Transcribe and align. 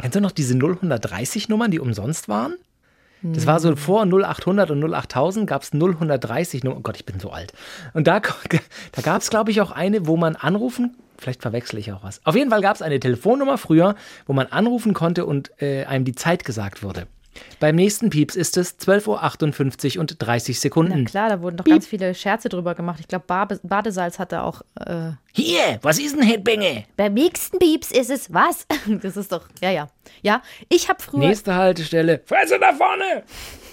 Kennst 0.00 0.16
du 0.16 0.20
noch 0.20 0.32
diese 0.32 0.54
0130 0.54 1.48
Nummern, 1.48 1.70
die 1.70 1.80
umsonst 1.80 2.28
waren? 2.28 2.54
Das 3.22 3.46
war 3.46 3.60
so 3.60 3.76
vor 3.76 4.06
0800 4.06 4.70
und 4.70 4.94
08000 4.94 5.46
gab 5.46 5.62
es 5.62 5.72
0130 5.74 6.64
Nummern. 6.64 6.78
Oh 6.78 6.82
Gott, 6.82 6.96
ich 6.96 7.04
bin 7.04 7.20
so 7.20 7.30
alt. 7.30 7.52
Und 7.92 8.06
da, 8.06 8.20
da 8.20 9.02
gab 9.02 9.20
es, 9.20 9.28
glaube 9.28 9.50
ich, 9.50 9.60
auch 9.60 9.70
eine, 9.70 10.06
wo 10.06 10.16
man 10.16 10.36
anrufen, 10.36 10.96
vielleicht 11.18 11.42
verwechsel 11.42 11.78
ich 11.78 11.92
auch 11.92 12.02
was. 12.02 12.24
Auf 12.24 12.34
jeden 12.34 12.50
Fall 12.50 12.62
gab 12.62 12.76
es 12.76 12.82
eine 12.82 12.98
Telefonnummer 12.98 13.58
früher, 13.58 13.94
wo 14.26 14.32
man 14.32 14.46
anrufen 14.46 14.94
konnte 14.94 15.26
und 15.26 15.50
äh, 15.60 15.84
einem 15.84 16.06
die 16.06 16.14
Zeit 16.14 16.44
gesagt 16.44 16.82
wurde. 16.82 17.06
Beim 17.58 17.76
nächsten 17.76 18.10
Pieps 18.10 18.36
ist 18.36 18.56
es 18.56 18.78
12.58 18.78 19.96
Uhr 19.96 20.00
und 20.00 20.16
30 20.18 20.58
Sekunden. 20.60 21.02
Na 21.04 21.08
klar, 21.08 21.28
da 21.28 21.42
wurden 21.42 21.56
doch 21.56 21.64
ganz 21.64 21.86
viele 21.86 22.14
Scherze 22.14 22.48
drüber 22.48 22.74
gemacht. 22.74 23.00
Ich 23.00 23.08
glaube, 23.08 23.24
Badesalz 23.62 24.18
hatte 24.18 24.42
auch. 24.42 24.62
Äh 24.78 25.12
Hier, 25.32 25.78
was 25.82 25.98
ist 25.98 26.16
ein 26.16 26.22
Headbänge? 26.22 26.84
Beim 26.96 27.14
nächsten 27.14 27.58
Pieps 27.58 27.90
ist 27.90 28.10
es 28.10 28.32
was? 28.32 28.66
Das 29.02 29.16
ist 29.16 29.32
doch. 29.32 29.46
Ja, 29.60 29.70
ja. 29.70 29.88
Ja, 30.22 30.42
ich 30.68 30.88
habe 30.88 31.02
früher. 31.02 31.20
Nächste 31.28 31.54
Haltestelle. 31.54 32.22
Fresse 32.26 32.58
da 32.58 32.72
vorne! 32.72 33.22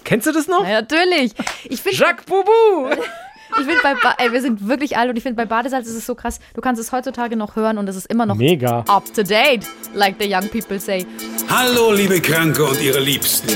Kennst 0.04 0.28
du 0.28 0.32
das 0.32 0.48
noch? 0.48 0.64
Ja, 0.64 0.82
natürlich. 0.82 1.34
Ich 1.66 1.82
find, 1.82 1.98
Jacques 1.98 2.26
Boubou! 2.26 2.96
Ich 3.52 3.56
finde 3.66 3.80
bei 3.82 3.94
ba 3.96 4.14
ey, 4.18 4.32
wir 4.32 4.42
sind 4.42 4.68
wirklich 4.68 4.98
alt 4.98 5.10
und 5.10 5.16
ich 5.18 5.24
finde 5.24 5.38
bei 5.38 5.46
Badesalz 5.46 5.88
ist 5.88 5.96
es 5.96 6.06
so 6.06 6.16
krass. 6.16 6.40
Du 6.54 6.62
kannst 6.62 6.82
es 6.82 6.92
heutzutage 6.92 7.36
noch 7.36 7.56
hören 7.56 7.78
und 7.78 7.88
es 7.88 7.96
ist 7.96 8.06
immer 8.08 8.26
noch 8.26 8.36
Mega. 8.36 8.84
up 8.88 9.06
to 9.14 9.24
date, 9.24 9.66
like 9.94 10.16
the 10.20 10.28
young 10.32 10.48
people 10.50 10.80
say. 10.80 11.06
Hallo, 11.50 11.94
liebe 11.94 12.20
Kranke 12.20 12.64
und 12.66 12.82
ihre 12.82 13.00
Liebsten. 13.00 13.48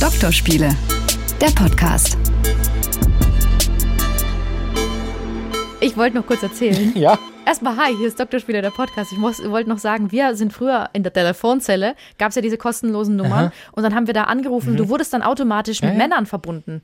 Doktorspiele, 0.00 0.70
der 1.40 1.50
Podcast. 1.50 2.16
Ich 5.80 5.96
wollte 5.96 6.16
noch 6.16 6.26
kurz 6.26 6.42
erzählen. 6.42 6.92
Ja. 6.96 7.18
Erstmal, 7.46 7.76
hi, 7.76 7.94
hier 7.94 8.08
ist 8.08 8.18
Doktorspieler, 8.18 8.62
der 8.62 8.70
Podcast. 8.70 9.12
Ich 9.12 9.20
wollte 9.20 9.68
noch 9.68 9.76
sagen, 9.76 10.10
wir 10.10 10.34
sind 10.34 10.50
früher 10.54 10.88
in 10.94 11.02
der 11.02 11.12
Telefonzelle, 11.12 11.94
gab 12.18 12.30
es 12.30 12.36
ja 12.36 12.40
diese 12.42 12.56
kostenlosen 12.56 13.16
Nummern 13.16 13.52
und 13.72 13.82
dann 13.82 13.94
haben 13.94 14.06
wir 14.06 14.14
da 14.14 14.24
angerufen. 14.24 14.78
Du 14.78 14.88
wurdest 14.88 15.12
dann 15.12 15.20
automatisch 15.22 15.82
mit 15.82 15.92
Mhm. 15.92 16.00
Ja. 16.00 16.02
Männern 16.06 16.24
verbunden. 16.26 16.80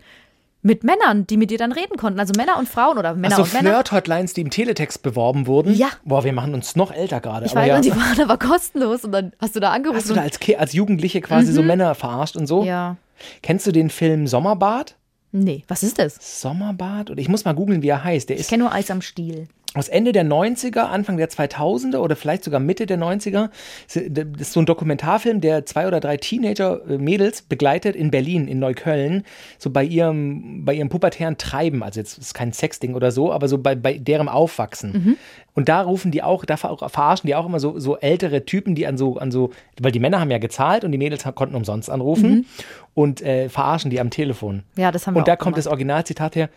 Mit 0.63 0.85
Männern, 0.85 1.27
die 1.27 1.39
mit 1.39 1.51
dir 1.51 1.57
dann 1.57 1.73
reden 1.73 1.97
konnten. 1.97 2.21
Also 2.21 2.33
Männer 2.37 2.59
und 2.59 2.69
Frauen 2.69 2.99
oder 2.99 3.15
Männer 3.15 3.39
Also 3.39 3.43
und 3.45 3.53
Männer. 3.55 3.71
Flirt-Hotlines, 3.71 4.35
die 4.35 4.43
im 4.43 4.51
Teletext 4.51 5.03
beworben 5.03 5.47
wurden. 5.47 5.75
Ja. 5.75 5.89
Boah, 6.05 6.23
wir 6.23 6.35
machen 6.35 6.53
uns 6.53 6.77
noch 6.77 6.93
älter 6.93 7.21
gerade. 7.21 7.47
Ich 7.47 7.53
aber 7.53 7.63
weiß, 7.63 7.69
ja. 7.69 7.77
und 7.77 7.85
die 7.85 7.91
waren 7.93 8.21
aber 8.21 8.39
kostenlos 8.39 9.05
und 9.05 9.13
dann 9.13 9.33
hast 9.39 9.57
du 9.57 9.61
da 9.61 9.71
angerufen. 9.71 9.99
Hast 9.99 10.11
du 10.11 10.15
da 10.15 10.23
als, 10.23 10.39
als 10.59 10.73
Jugendliche 10.75 11.23
quasi 11.23 11.53
so 11.53 11.63
Männer 11.63 11.95
verarscht 11.95 12.37
und 12.37 12.47
so? 12.47 12.63
Mhm. 12.63 12.67
ja. 12.67 12.97
Kennst 13.43 13.67
du 13.67 13.73
den 13.73 13.91
Film 13.91 14.27
Sommerbad? 14.27 14.97
Nee, 15.33 15.63
was 15.69 15.83
ist 15.83 15.99
das? 15.99 16.41
Sommerbad? 16.41 17.11
Oder 17.11 17.21
ich 17.21 17.29
muss 17.29 17.45
mal 17.45 17.53
googeln, 17.53 17.83
wie 17.83 17.89
er 17.89 18.03
heißt. 18.03 18.29
Der 18.29 18.39
Ich 18.39 18.49
kenne 18.49 18.65
nur 18.65 18.73
Eis 18.73 18.91
am 18.91 19.01
Stiel. 19.01 19.47
Aus 19.75 19.89
Ende 19.89 20.11
der 20.11 20.25
90er, 20.25 20.81
Anfang 20.81 21.17
der 21.17 21.31
2000er 21.31 21.99
oder 21.99 22.17
vielleicht 22.17 22.43
sogar 22.43 22.59
Mitte 22.59 22.87
der 22.87 22.99
90er. 22.99 23.51
Das 23.87 24.27
ist 24.41 24.53
so 24.53 24.59
ein 24.61 24.67
Dokumentarfilm, 24.67 25.41
der 25.41 25.65
zwei 25.65 25.87
oder 25.87 26.01
drei 26.01 26.17
Teenager-Mädels 26.17 27.43
begleitet 27.43 27.95
in 27.97 28.11
Berlin, 28.11 28.49
in 28.49 28.59
Neukölln, 28.59 29.23
so 29.59 29.71
bei 29.71 29.85
ihrem, 29.85 30.65
bei 30.65 30.75
ihrem 30.75 30.89
pubertären 30.89 31.39
Treiben. 31.39 31.83
Also 31.83 32.01
jetzt 32.01 32.19
ist 32.19 32.35
kein 32.35 32.53
Sexding 32.53 32.95
oder 32.95 33.13
so, 33.13 33.33
aber 33.33 33.47
so 33.49 33.59
bei, 33.59 33.75
bei 33.77 33.95
deren 33.99 34.29
Aufwachsen. 34.29 35.19
Und 35.55 35.69
da 35.69 35.83
rufen 35.83 36.11
die 36.11 36.23
auch, 36.23 36.45
da 36.45 36.57
ver- 36.57 36.77
verarschen 36.89 37.27
die 37.29 37.35
auch 37.35 37.47
immer 37.47 37.61
so, 37.61 37.79
so 37.79 37.97
ältere 37.99 38.45
Typen, 38.45 38.75
die 38.75 38.87
an 38.87 38.97
so, 38.99 39.19
an 39.19 39.31
so, 39.31 39.51
weil 39.81 39.93
die 39.93 40.01
Männer 40.01 40.21
haben 40.21 40.31
ja 40.31 40.39
gezahlt 40.39 40.85
und 40.85 40.93
die 40.93 40.99
Mädels 40.99 41.25
konnten 41.35 41.55
umsonst 41.55 41.91
anrufen 41.91 42.47
und 42.95 43.21
äh, 43.23 43.49
verarschen 43.49 43.91
die 43.91 44.01
am 44.01 44.11
Telefon. 44.11 44.63
Ja, 44.77 44.91
das 44.91 45.07
haben 45.07 45.15
wir 45.15 45.19
Und 45.21 45.29
da 45.29 45.37
kommt 45.37 45.55
gemacht. 45.55 45.59
das 45.59 45.67
Originalzitat 45.69 46.35
her: 46.37 46.49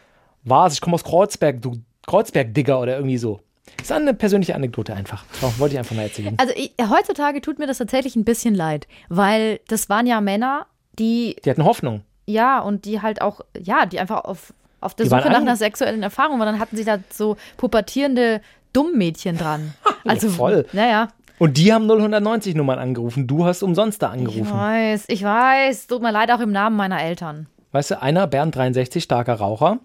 Was, 0.43 0.73
ich 0.73 0.81
komme 0.81 0.95
aus 0.95 1.03
Kreuzberg, 1.03 1.61
du 1.61 1.73
Kreuzberg-Digger 2.07 2.79
oder 2.79 2.95
irgendwie 2.95 3.17
so. 3.17 3.39
Das 3.77 3.87
ist 3.87 3.91
eine 3.91 4.13
persönliche 4.13 4.55
Anekdote 4.55 4.93
einfach. 4.93 5.23
So, 5.41 5.51
wollte 5.57 5.73
ich 5.75 5.79
einfach 5.79 5.95
mal 5.95 6.03
erzählen. 6.03 6.35
Also 6.37 6.53
ich, 6.55 6.73
heutzutage 6.89 7.41
tut 7.41 7.59
mir 7.59 7.67
das 7.67 7.77
tatsächlich 7.79 8.15
ein 8.15 8.25
bisschen 8.25 8.53
leid, 8.55 8.87
weil 9.09 9.59
das 9.67 9.89
waren 9.89 10.05
ja 10.05 10.21
Männer, 10.21 10.67
die, 10.99 11.35
Die 11.43 11.49
hatten 11.49 11.63
Hoffnung. 11.65 12.01
ja, 12.27 12.59
und 12.59 12.85
die 12.85 13.01
halt 13.01 13.21
auch, 13.21 13.41
ja, 13.59 13.85
die 13.85 13.99
einfach 13.99 14.25
auf, 14.25 14.53
auf 14.79 14.93
der 14.93 15.05
Die 15.05 15.09
Suche 15.09 15.29
nach 15.29 15.41
einer 15.41 15.55
sexuellen 15.55 16.03
Erfahrung 16.03 16.39
waren. 16.39 16.45
Dann 16.47 16.59
hatten 16.59 16.75
sie 16.77 16.83
da 16.85 16.97
so 17.09 17.35
pubertierende 17.57 18.41
Dummmädchen 18.73 19.37
dran. 19.37 19.73
Also, 20.05 20.27
voll. 20.27 20.65
Naja, 20.73 21.07
Und 21.39 21.55
die 21.57 21.71
haben 21.71 21.87
090 21.87 22.55
Nummern 22.55 22.77
angerufen. 22.77 23.25
Du 23.25 23.45
hast 23.45 23.63
umsonst 23.63 24.01
da 24.01 24.07
ich 24.07 24.19
angerufen. 24.19 24.51
weiß, 24.53 25.05
ich 25.07 25.23
weiß. 25.23 25.87
Tut 25.87 26.01
mir 26.01 26.11
leid 26.11 26.29
auch 26.29 26.41
im 26.41 26.51
Namen 26.51 26.75
meiner 26.75 27.01
Eltern. 27.01 27.47
Weißt 27.71 27.91
du, 27.91 28.01
einer, 28.01 28.27
Bernd 28.27 28.53
63, 28.57 29.01
starker 29.01 29.35
Raucher. 29.35 29.79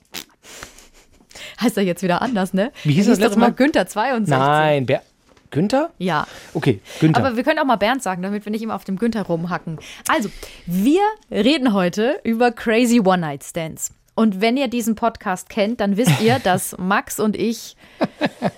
Heißt 1.60 1.76
er 1.76 1.82
jetzt 1.82 2.02
wieder 2.02 2.22
anders, 2.22 2.54
ne? 2.54 2.72
Wie 2.84 2.92
hieß 2.92 3.06
das 3.06 3.18
letzte 3.20 3.38
Mal? 3.38 3.52
Günther 3.52 3.86
62. 3.86 4.36
Nein, 4.38 4.86
Ber 4.86 5.02
Günther? 5.50 5.90
Ja. 5.98 6.26
Okay, 6.54 6.80
Günther. 7.00 7.24
Aber 7.24 7.36
wir 7.36 7.42
können 7.42 7.58
auch 7.58 7.64
mal 7.64 7.76
Bernd 7.76 8.02
sagen, 8.02 8.20
damit 8.22 8.44
wir 8.44 8.52
nicht 8.52 8.62
immer 8.62 8.74
auf 8.74 8.84
dem 8.84 8.96
Günther 8.98 9.22
rumhacken. 9.22 9.78
Also, 10.06 10.28
wir 10.66 11.00
reden 11.30 11.72
heute 11.72 12.20
über 12.22 12.52
Crazy 12.52 13.00
One-Night-Stands. 13.00 13.92
Und 14.14 14.40
wenn 14.40 14.56
ihr 14.56 14.68
diesen 14.68 14.94
Podcast 14.96 15.48
kennt, 15.48 15.80
dann 15.80 15.96
wisst 15.96 16.20
ihr, 16.20 16.38
dass 16.44 16.76
Max 16.76 17.18
und 17.20 17.34
ich 17.36 17.76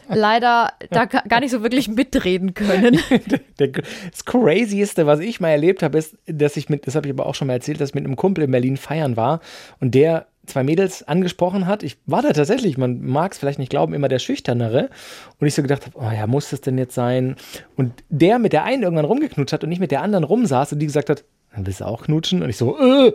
leider 0.08 0.72
da 0.90 1.04
ga- 1.04 1.22
gar 1.28 1.40
nicht 1.40 1.50
so 1.50 1.62
wirklich 1.62 1.88
mitreden 1.88 2.54
können. 2.54 2.98
Das 3.58 4.24
Crazieste, 4.24 5.06
was 5.06 5.20
ich 5.20 5.38
mal 5.38 5.50
erlebt 5.50 5.82
habe, 5.82 5.98
ist, 5.98 6.16
dass 6.26 6.56
ich 6.56 6.70
mit, 6.70 6.86
das 6.86 6.94
habe 6.94 7.06
ich 7.08 7.12
aber 7.12 7.26
auch 7.26 7.34
schon 7.34 7.46
mal 7.48 7.52
erzählt, 7.52 7.78
dass 7.78 7.90
ich 7.90 7.94
mit 7.94 8.06
einem 8.06 8.16
Kumpel 8.16 8.44
in 8.44 8.50
Berlin 8.50 8.78
feiern 8.78 9.18
war 9.18 9.40
und 9.80 9.94
der 9.94 10.26
zwei 10.46 10.62
Mädels 10.64 11.06
angesprochen 11.06 11.66
hat. 11.66 11.82
Ich 11.82 11.98
war 12.06 12.22
da 12.22 12.32
tatsächlich, 12.32 12.78
man 12.78 13.02
mag 13.02 13.32
es 13.32 13.38
vielleicht 13.38 13.58
nicht 13.58 13.70
glauben, 13.70 13.94
immer 13.94 14.08
der 14.08 14.18
Schüchternere. 14.18 14.90
Und 15.38 15.46
ich 15.46 15.54
so 15.54 15.62
gedacht 15.62 15.86
habe, 15.86 15.98
oh 15.98 16.10
ja, 16.10 16.26
muss 16.26 16.50
das 16.50 16.60
denn 16.60 16.78
jetzt 16.78 16.94
sein? 16.94 17.36
Und 17.76 17.92
der 18.08 18.38
mit 18.38 18.52
der 18.52 18.64
einen 18.64 18.82
irgendwann 18.82 19.04
rumgeknutscht 19.04 19.52
hat 19.52 19.64
und 19.64 19.70
nicht 19.70 19.80
mit 19.80 19.90
der 19.90 20.02
anderen 20.02 20.24
rumsaß 20.24 20.72
und 20.72 20.78
die 20.78 20.86
gesagt 20.86 21.10
hat, 21.10 21.24
dann 21.54 21.66
willst 21.66 21.80
du 21.80 21.84
auch 21.84 22.02
knutschen? 22.02 22.42
Und 22.42 22.48
ich 22.50 22.56
so, 22.56 22.78
äh, 22.78 23.12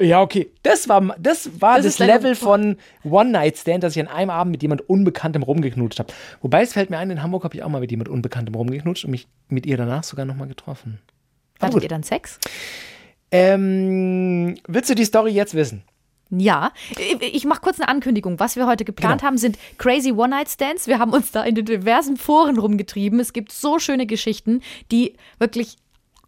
ja, 0.00 0.20
okay. 0.22 0.50
Das 0.62 0.88
war, 0.88 1.16
das 1.18 1.60
war 1.60 1.76
Das 1.76 1.96
das, 1.96 1.98
Level 1.98 2.34
von 2.34 2.76
One-Night-Stand, 3.04 3.82
dass 3.82 3.96
ich 3.96 4.00
an 4.00 4.08
einem 4.08 4.30
Abend 4.30 4.52
mit 4.52 4.62
jemand 4.62 4.88
Unbekanntem 4.88 5.42
rumgeknutscht 5.42 5.98
habe. 5.98 6.12
Wobei 6.40 6.62
es 6.62 6.72
fällt 6.72 6.90
mir 6.90 6.98
ein, 6.98 7.10
in 7.10 7.22
Hamburg 7.22 7.44
habe 7.44 7.56
ich 7.56 7.62
auch 7.62 7.68
mal 7.68 7.80
mit 7.80 7.90
jemand 7.90 8.08
Unbekanntem 8.08 8.54
rumgeknutscht 8.54 9.04
und 9.04 9.10
mich 9.10 9.26
mit 9.48 9.66
ihr 9.66 9.76
danach 9.76 10.04
sogar 10.04 10.24
nochmal 10.24 10.48
getroffen. 10.48 11.00
Hattet 11.60 11.82
ihr 11.82 11.88
dann 11.88 12.04
Sex? 12.04 12.38
Ähm, 13.30 14.54
willst 14.68 14.88
du 14.88 14.94
die 14.94 15.04
Story 15.04 15.32
jetzt 15.32 15.54
wissen? 15.54 15.82
Ja, 16.30 16.72
ich- 17.20 17.44
mache 17.46 17.60
kurz 17.62 17.80
eine 17.80 17.88
Ankündigung. 17.88 18.38
Was 18.38 18.56
wir 18.56 18.66
heute 18.66 18.84
geplant 18.84 19.20
Genau. 19.20 19.28
haben, 19.28 19.38
sind 19.38 19.56
crazy 19.78 20.12
One-Night-Stands. 20.12 20.86
Wir 20.86 20.98
haben 20.98 21.12
uns 21.12 21.30
da 21.32 21.42
in 21.42 21.54
den 21.54 21.64
diversen 21.64 22.16
Foren 22.18 22.58
rumgetrieben. 22.58 23.18
Es 23.20 23.32
gibt 23.32 23.50
so 23.52 23.78
schöne 23.78 24.04
Geschichten, 24.06 24.60
die 24.92 25.14
wirklich 25.38 25.76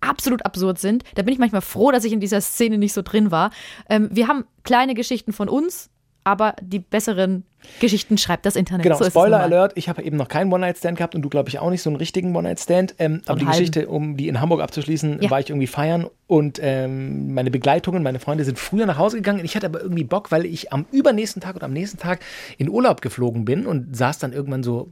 absolut 0.00 0.46
absurd 0.46 0.78
sind. 0.78 1.04
Da 1.16 1.22
bin 1.22 1.34
ich 1.34 1.38
manchmal 1.38 1.60
froh, 1.60 1.90
dass 1.90 2.04
ich 2.04 2.12
in 2.12 2.20
dieser 2.20 2.40
Szene 2.40 2.78
nicht 2.78 2.94
so 2.94 3.02
drin 3.02 3.30
war. 3.30 3.50
Ähm, 3.90 4.08
wir 4.10 4.28
haben 4.28 4.44
kleine 4.64 4.94
Geschichten 4.94 5.34
von 5.34 5.50
uns, 5.50 5.90
aber 6.24 6.54
die 6.62 6.78
besseren 6.78 7.44
Geschichten 7.80 8.16
schreibt 8.16 8.46
das 8.46 8.56
Internet. 8.56 8.84
Genau, 8.84 8.96
So 8.96 9.04
Spoiler. 9.04 9.40
Alert, 9.40 9.72
ich 9.76 9.90
habe 9.90 10.02
eben 10.02 10.16
noch 10.16 10.28
keinen 10.28 10.50
One-Night-Stand 10.50 10.96
gehabt 10.96 11.14
und 11.14 11.20
du, 11.20 11.28
glaube 11.28 11.50
ich, 11.50 11.58
auch 11.58 11.68
nicht 11.68 11.82
so 11.82 11.90
einen 11.90 11.96
richtigen 11.96 12.34
One-Night-Stand. 12.34 12.94
Ähm, 12.98 13.20
aber 13.26 13.38
die 13.38 13.44
halben. 13.44 13.58
Geschichte, 13.58 13.88
um 13.88 14.16
die 14.16 14.28
in 14.28 14.40
Hamburg 14.40 14.62
abzuschließen, 14.62 15.20
Ja. 15.20 15.30
war 15.30 15.40
ich 15.40 15.50
irgendwie 15.50 15.66
feiern 15.66 16.06
und 16.30 16.60
ähm, 16.62 17.34
meine 17.34 17.50
Begleitungen, 17.50 18.04
meine 18.04 18.20
Freunde 18.20 18.44
sind 18.44 18.56
früher 18.56 18.86
nach 18.86 18.98
Hause 18.98 19.16
gegangen. 19.16 19.44
Ich 19.44 19.56
hatte 19.56 19.66
aber 19.66 19.82
irgendwie 19.82 20.04
Bock, 20.04 20.30
weil 20.30 20.46
ich 20.46 20.72
am 20.72 20.86
übernächsten 20.92 21.42
Tag 21.42 21.56
oder 21.56 21.64
am 21.64 21.72
nächsten 21.72 21.98
Tag 21.98 22.20
in 22.56 22.68
Urlaub 22.68 23.00
geflogen 23.00 23.44
bin 23.44 23.66
und 23.66 23.96
saß 23.96 24.20
dann 24.20 24.32
irgendwann 24.32 24.62
so 24.62 24.88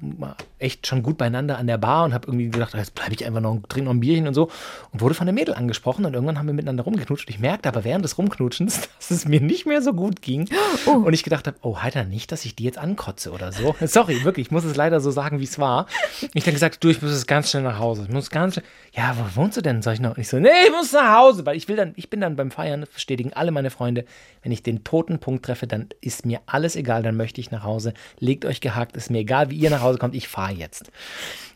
echt 0.59 0.89
schon 0.89 1.05
gut 1.05 1.17
beieinander 1.17 1.57
an 1.57 1.69
der 1.69 1.79
Bar 1.79 2.07
und 2.07 2.13
habe 2.13 2.27
irgendwie 2.27 2.49
gedacht, 2.49 2.75
jetzt 2.75 2.97
bleibe 2.97 3.13
ich 3.13 3.25
einfach 3.25 3.41
noch, 3.41 3.57
trinke 3.69 3.85
noch 3.85 3.95
ein 3.95 4.01
Bierchen 4.01 4.27
und 4.27 4.35
so 4.35 4.51
und 4.93 5.01
wurde 5.01 5.15
von 5.15 5.29
der 5.29 5.33
Mädel 5.33 5.55
angesprochen 5.55 6.05
und 6.07 6.15
irgendwann 6.15 6.41
haben 6.41 6.49
wir 6.49 6.55
miteinander 6.55 6.83
rumgeknutscht. 6.83 7.31
Ich 7.31 7.39
merkte 7.39 7.69
aber 7.69 7.85
während 7.85 8.05
des 8.05 8.19
Rumknutschens, 8.19 8.89
dass 8.99 9.13
es 9.13 9.29
mir 9.29 9.41
nicht 9.41 9.65
mehr 9.65 9.81
so 9.81 9.93
gut 9.93 10.23
ging 10.23 10.49
und 10.87 11.13
ich 11.13 11.23
gedacht 11.23 11.47
habe, 11.47 11.57
oh, 11.63 11.79
halt 11.79 11.95
nicht, 12.09 12.33
dass 12.33 12.45
ich 12.45 12.57
die 12.57 12.65
jetzt 12.65 12.79
ankotze 12.79 13.31
oder 13.31 13.53
so. 13.53 13.77
Sorry, 13.87 14.25
wirklich, 14.25 14.49
ich 14.49 14.51
muss 14.51 14.65
es 14.65 14.75
leider 14.75 14.99
so 14.99 15.13
sagen, 15.13 15.39
wie 15.39 15.45
es 15.45 15.61
war. 15.61 15.87
Ich 16.35 16.43
dann 16.43 16.55
gesagt, 16.55 16.83
du, 16.83 16.89
ich 16.89 17.01
muss 17.01 17.13
jetzt 17.13 17.29
ganz 17.29 17.51
schnell 17.51 17.63
nach 17.63 17.79
Hause. 17.79 18.07
Ich 18.09 18.13
muss 18.13 18.29
ganz 18.29 18.55
schnell, 18.55 18.67
ja, 18.93 19.15
wo 19.17 19.41
wohnst 19.41 19.57
du 19.57 19.61
denn? 19.61 19.83
Sag 19.83 19.95
ich 19.95 20.01
noch. 20.01 20.17
Und 20.17 20.19
ich 20.19 20.29
so, 20.29 20.41
nee, 20.41 20.49
ich 20.67 20.73
muss 20.73 20.93
nach 20.93 21.17
Hause, 21.17 21.28
weil 21.37 21.57
ich 21.57 21.69
will 21.69 21.77
dann, 21.77 21.93
ich 21.97 22.11
bin 22.11 22.21
dann 22.21 22.37
beim 22.37 22.51
Feiern, 22.51 22.85
bestätigen 22.93 23.33
alle 23.33 23.51
meine 23.51 23.71
Freunde, 23.71 24.05
wenn 24.43 24.53
ich 24.53 24.63
den 24.63 24.85
toten 24.85 25.19
Punkt 25.19 25.45
treffe, 25.45 25.67
dann 25.67 25.89
ist 26.01 26.27
mir 26.27 26.41
alles 26.47 26.77
egal, 26.77 27.03
dann 27.03 27.17
möchte 27.17 27.41
ich 27.41 27.51
nach 27.51 27.65
Hause. 27.65 27.95
Legt 28.19 28.45
euch 28.45 28.61
gehackt, 28.61 28.97
ist 28.97 29.11
mir 29.11 29.19
egal, 29.19 29.51
wie 29.51 29.57
ihr 29.57 29.71
nach 29.71 29.83
Hause 29.83 29.99
kommt, 29.99 30.15
ich 30.15 30.29
fahre 30.29 30.53
jetzt. 30.53 30.91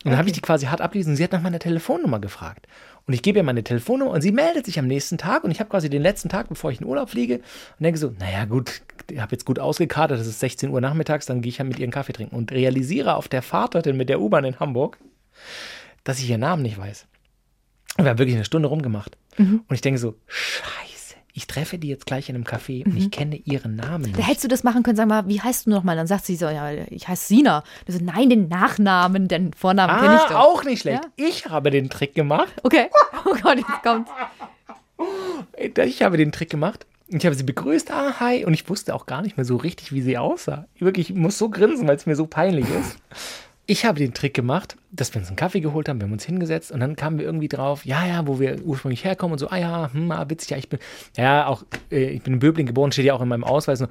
Und 0.04 0.10
dann 0.10 0.18
habe 0.18 0.28
ich 0.28 0.34
die 0.34 0.40
quasi 0.40 0.66
hart 0.66 0.80
ablesen 0.80 1.10
und 1.10 1.16
sie 1.16 1.24
hat 1.24 1.32
nach 1.32 1.42
meiner 1.42 1.58
Telefonnummer 1.58 2.20
gefragt. 2.20 2.66
Und 3.06 3.14
ich 3.14 3.22
gebe 3.22 3.38
ihr 3.38 3.42
meine 3.42 3.64
Telefonnummer 3.64 4.12
und 4.12 4.20
sie 4.20 4.32
meldet 4.32 4.66
sich 4.66 4.78
am 4.78 4.86
nächsten 4.86 5.18
Tag 5.18 5.44
und 5.44 5.50
ich 5.50 5.60
habe 5.60 5.70
quasi 5.70 5.90
den 5.90 6.02
letzten 6.02 6.28
Tag, 6.28 6.48
bevor 6.48 6.70
ich 6.70 6.80
in 6.80 6.86
Urlaub 6.86 7.10
fliege 7.10 7.36
und 7.36 7.82
denke 7.84 7.98
so, 7.98 8.14
naja 8.18 8.44
gut, 8.44 8.82
ich 9.10 9.20
habe 9.20 9.32
jetzt 9.32 9.44
gut 9.44 9.58
ausgekartet, 9.58 10.20
das 10.20 10.26
ist 10.26 10.40
16 10.40 10.70
Uhr 10.70 10.80
nachmittags, 10.80 11.26
dann 11.26 11.42
gehe 11.42 11.50
ich 11.50 11.58
ja 11.58 11.64
mit 11.64 11.78
ihr 11.78 11.84
einen 11.84 11.92
Kaffee 11.92 12.12
trinken 12.12 12.36
und 12.36 12.52
realisiere 12.52 13.16
auf 13.16 13.28
der 13.28 13.42
Fahrt 13.42 13.74
dorthin 13.74 13.96
mit 13.96 14.08
der 14.08 14.20
U-Bahn 14.20 14.44
in 14.44 14.60
Hamburg, 14.60 14.98
dass 16.04 16.20
ich 16.20 16.30
ihren 16.30 16.40
Namen 16.40 16.62
nicht 16.62 16.78
weiß. 16.78 17.06
Und 17.98 18.04
wir 18.04 18.10
haben 18.10 18.18
wirklich 18.18 18.36
eine 18.36 18.44
Stunde 18.44 18.68
rumgemacht. 18.68 19.16
Und 19.38 19.64
ich 19.70 19.80
denke 19.80 19.98
so, 19.98 20.14
scheiße, 20.26 21.14
ich 21.34 21.46
treffe 21.46 21.78
die 21.78 21.88
jetzt 21.88 22.04
gleich 22.06 22.28
in 22.28 22.34
einem 22.34 22.44
Café 22.44 22.84
und 22.84 22.96
ich 22.96 23.10
kenne 23.10 23.36
ihren 23.36 23.76
Namen 23.76 24.12
Da 24.12 24.18
nicht. 24.18 24.26
hättest 24.28 24.44
du 24.44 24.48
das 24.48 24.62
machen 24.64 24.82
können, 24.82 24.96
sag 24.96 25.08
mal, 25.08 25.26
wie 25.28 25.40
heißt 25.40 25.66
du 25.66 25.70
nochmal? 25.70 25.96
Dann 25.96 26.06
sagt 26.06 26.26
sie 26.26 26.36
so, 26.36 26.46
ja, 26.46 26.70
ich 26.90 27.08
heiße 27.08 27.26
Sina. 27.26 27.64
Du 27.86 27.92
so, 27.92 27.98
nein, 28.02 28.28
den 28.28 28.48
Nachnamen, 28.48 29.28
den 29.28 29.52
Vornamen 29.54 29.98
kenne 30.00 30.14
ich 30.16 30.20
Ah, 30.20 30.28
doch. 30.28 30.36
auch 30.40 30.64
nicht 30.64 30.80
schlecht. 30.82 31.04
Ja? 31.04 31.26
Ich 31.26 31.46
habe 31.46 31.70
den 31.70 31.88
Trick 31.90 32.14
gemacht. 32.14 32.52
Okay. 32.62 32.88
Oh 33.24 33.36
Gott, 33.40 33.56
jetzt 33.56 33.82
kommt. 33.84 34.08
Ich 35.84 36.02
habe 36.02 36.16
den 36.16 36.32
Trick 36.32 36.50
gemacht. 36.50 36.86
Ich 37.08 37.24
habe 37.26 37.34
sie 37.34 37.44
begrüßt, 37.44 37.90
ah, 37.90 38.14
hi. 38.20 38.44
Und 38.44 38.54
ich 38.54 38.68
wusste 38.68 38.94
auch 38.94 39.06
gar 39.06 39.22
nicht 39.22 39.36
mehr 39.36 39.44
so 39.44 39.56
richtig, 39.56 39.92
wie 39.92 40.00
sie 40.02 40.16
aussah. 40.18 40.66
Wirklich, 40.78 41.10
ich 41.10 41.16
muss 41.16 41.38
so 41.38 41.48
grinsen, 41.50 41.86
weil 41.86 41.96
es 41.96 42.06
mir 42.06 42.16
so 42.16 42.26
peinlich 42.26 42.66
ist. 42.68 42.96
Ich 43.66 43.84
habe 43.84 43.98
den 44.00 44.12
Trick 44.12 44.34
gemacht, 44.34 44.76
dass 44.90 45.14
wir 45.14 45.20
uns 45.20 45.28
einen 45.28 45.36
Kaffee 45.36 45.60
geholt 45.60 45.88
haben, 45.88 46.00
wir 46.00 46.04
haben 46.06 46.12
uns 46.12 46.24
hingesetzt 46.24 46.72
und 46.72 46.80
dann 46.80 46.96
kamen 46.96 47.18
wir 47.18 47.24
irgendwie 47.24 47.46
drauf, 47.48 47.86
ja, 47.86 48.04
ja, 48.04 48.26
wo 48.26 48.40
wir 48.40 48.60
ursprünglich 48.62 49.04
herkommen 49.04 49.34
und 49.34 49.38
so, 49.38 49.48
ah 49.50 49.56
ja, 49.56 49.90
hm, 49.92 50.10
ah, 50.10 50.28
witzig, 50.28 50.50
ja, 50.50 50.56
ich 50.56 50.68
bin, 50.68 50.80
ja, 51.16 51.46
auch, 51.46 51.62
äh, 51.90 52.06
ich 52.10 52.22
bin 52.22 52.34
in 52.34 52.38
Böbling 52.40 52.66
geboren, 52.66 52.90
steht 52.90 53.04
ja 53.04 53.14
auch 53.14 53.20
in 53.22 53.28
meinem 53.28 53.44
Ausweis. 53.44 53.78
So, 53.78 53.86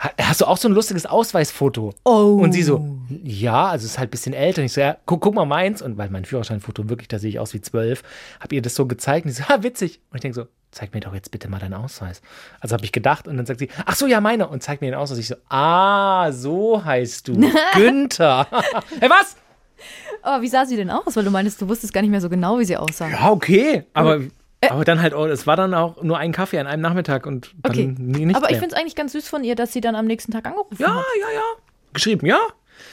"Ha- 0.00 0.10
Hast 0.20 0.40
du 0.40 0.46
auch 0.46 0.56
so 0.56 0.68
ein 0.68 0.74
lustiges 0.74 1.06
Ausweisfoto? 1.06 1.94
Oh. 2.04 2.40
Und 2.42 2.50
sie 2.52 2.64
so, 2.64 2.98
ja, 3.22 3.66
also 3.68 3.84
es 3.86 3.92
ist 3.92 3.98
halt 3.98 4.08
ein 4.08 4.10
bisschen 4.10 4.34
älter. 4.34 4.60
Und 4.60 4.66
ich 4.66 4.72
so, 4.72 4.80
ja, 4.80 4.96
guck, 5.06 5.20
guck 5.20 5.34
mal 5.36 5.44
meins. 5.46 5.82
Und 5.82 5.96
weil 5.98 6.10
mein 6.10 6.24
Führerscheinfoto 6.24 6.88
wirklich, 6.88 7.06
da 7.08 7.20
sehe 7.20 7.30
ich 7.30 7.38
aus 7.38 7.54
wie 7.54 7.60
zwölf, 7.60 8.02
habe 8.40 8.56
ihr 8.56 8.62
das 8.62 8.74
so 8.74 8.86
gezeigt. 8.86 9.24
Und 9.26 9.32
sie 9.32 9.42
so, 9.42 9.48
ah, 9.54 9.62
witzig. 9.62 10.00
Und 10.10 10.16
ich 10.16 10.22
denke 10.22 10.34
so, 10.34 10.46
zeig 10.72 10.92
mir 10.94 11.00
doch 11.00 11.14
jetzt 11.14 11.30
bitte 11.30 11.48
mal 11.48 11.60
deinen 11.60 11.74
Ausweis. 11.74 12.20
Also 12.60 12.72
habe 12.74 12.84
ich 12.84 12.90
gedacht. 12.92 13.28
Und 13.28 13.36
dann 13.36 13.46
sagt 13.46 13.60
sie, 13.60 13.68
ach 13.86 13.94
so, 13.94 14.06
ja, 14.06 14.20
meiner. 14.20 14.50
Und 14.50 14.62
zeigt 14.62 14.80
mir 14.82 14.90
den 14.90 14.98
Ausweis. 14.98 15.18
Ich 15.18 15.28
so, 15.28 15.36
ah, 15.48 16.32
so 16.32 16.84
heißt 16.84 17.28
du. 17.28 17.34
Günther. 17.74 18.46
hey, 19.00 19.08
was? 19.10 19.36
Aber 20.22 20.42
wie 20.42 20.48
sah 20.48 20.64
sie 20.66 20.76
denn 20.76 20.90
aus? 20.90 21.14
Weil 21.16 21.24
du 21.24 21.30
meintest, 21.30 21.60
du 21.60 21.68
wusstest 21.68 21.92
gar 21.92 22.00
nicht 22.02 22.10
mehr 22.10 22.20
so 22.20 22.28
genau, 22.28 22.58
wie 22.58 22.64
sie 22.64 22.76
aussah. 22.76 23.08
Ja, 23.08 23.30
okay. 23.30 23.84
Aber, 23.94 24.20
aber 24.68 24.84
dann 24.84 25.02
halt, 25.02 25.14
auch, 25.14 25.26
es 25.26 25.46
war 25.46 25.56
dann 25.56 25.74
auch 25.74 26.02
nur 26.02 26.18
ein 26.18 26.32
Kaffee 26.32 26.58
an 26.58 26.66
einem 26.66 26.82
Nachmittag 26.82 27.26
und 27.26 27.52
dann 27.62 27.72
Okay. 27.72 27.94
nie- 27.98 28.26
nichts 28.26 28.40
Aber 28.42 28.50
ich 28.52 28.58
finde 28.58 28.74
es 28.74 28.80
eigentlich 28.80 28.94
ganz 28.96 29.12
süß 29.12 29.28
von 29.28 29.42
ihr, 29.44 29.54
dass 29.56 29.72
sie 29.72 29.80
dann 29.80 29.94
am 29.96 30.06
nächsten 30.06 30.30
Tag 30.32 30.46
angerufen 30.46 30.76
Ja, 30.78 30.94
hat. 30.94 31.04
ja, 31.20 31.34
ja. 31.34 31.42
Geschrieben, 31.92 32.26
ja. 32.26 32.38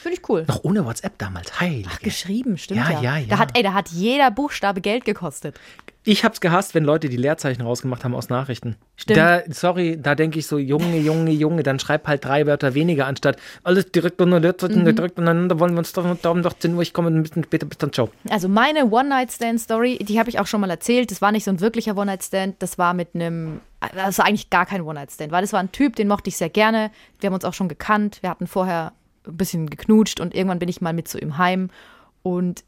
Finde 0.02 0.18
ich 0.20 0.28
cool. 0.28 0.44
Noch 0.48 0.64
ohne 0.64 0.84
WhatsApp 0.84 1.18
damals. 1.18 1.60
Heilig. 1.60 1.86
Ach, 1.90 1.98
geschrieben, 2.00 2.58
stimmt 2.58 2.80
Ja, 2.80 2.90
ja. 2.90 3.00
ja, 3.00 3.16
ja. 3.18 3.26
Da 3.28 3.38
hat, 3.38 3.56
ey, 3.56 3.62
da 3.62 3.72
hat 3.74 3.88
jeder 3.88 4.30
Buchstabe 4.30 4.80
Geld 4.80 5.04
gekostet. 5.04 5.58
Ich 6.02 6.24
hab's 6.24 6.40
gehasst, 6.40 6.74
wenn 6.74 6.84
Leute 6.84 7.10
die 7.10 7.18
Leerzeichen 7.18 7.60
rausgemacht 7.60 8.04
haben 8.04 8.14
aus 8.14 8.30
Nachrichten. 8.30 8.76
Stimmt. 8.96 9.18
Da, 9.18 9.42
sorry, 9.50 9.98
da 10.00 10.14
denke 10.14 10.38
ich 10.38 10.46
so, 10.46 10.56
Junge, 10.56 10.96
Junge, 10.98 11.30
Junge, 11.30 11.62
dann 11.62 11.78
schreib 11.78 12.06
halt 12.08 12.24
drei 12.24 12.46
Wörter 12.46 12.72
weniger, 12.72 13.06
anstatt 13.06 13.36
alles 13.64 13.92
direkt 13.92 14.18
unter 14.22 14.40
Leerzeichen, 14.40 14.82
Mhm. 14.84 14.96
direkt 14.96 15.18
umeinander, 15.18 15.60
wollen 15.60 15.72
wir 15.74 15.78
uns 15.80 15.92
doch 15.92 16.06
da 16.22 16.30
um 16.30 16.44
18 16.44 16.74
Uhr, 16.74 16.80
ich 16.80 16.94
komme 16.94 17.10
ein 17.10 17.22
bisschen 17.22 17.44
später, 17.44 17.66
bis 17.66 17.76
dann, 17.76 17.92
ciao. 17.92 18.08
Also 18.30 18.48
meine 18.48 18.86
One-Night-Stand-Story, 18.90 19.98
die 20.00 20.18
habe 20.18 20.30
ich 20.30 20.38
auch 20.38 20.46
schon 20.46 20.62
mal 20.62 20.70
erzählt. 20.70 21.10
Das 21.10 21.20
war 21.20 21.32
nicht 21.32 21.44
so 21.44 21.50
ein 21.50 21.60
wirklicher 21.60 21.94
One-Night-Stand, 21.94 22.56
das 22.60 22.78
war 22.78 22.94
mit 22.94 23.14
einem, 23.14 23.60
das 23.94 24.16
war 24.18 24.24
eigentlich 24.24 24.48
gar 24.48 24.64
kein 24.64 24.80
One-Night-Stand, 24.80 25.30
weil 25.32 25.42
das 25.42 25.52
war 25.52 25.60
ein 25.60 25.70
Typ, 25.70 25.96
den 25.96 26.08
mochte 26.08 26.28
ich 26.28 26.36
sehr 26.38 26.48
gerne. 26.48 26.90
Wir 27.20 27.26
haben 27.28 27.34
uns 27.34 27.44
auch 27.44 27.54
schon 27.54 27.68
gekannt, 27.68 28.18
wir 28.22 28.30
hatten 28.30 28.46
vorher 28.46 28.92
ein 29.30 29.36
bisschen 29.36 29.70
geknutscht 29.70 30.20
und 30.20 30.34
irgendwann 30.34 30.58
bin 30.58 30.68
ich 30.68 30.80
mal 30.80 30.92
mit 30.92 31.08
zu 31.08 31.18
ihm 31.18 31.38
heim 31.38 31.70
und 32.22 32.64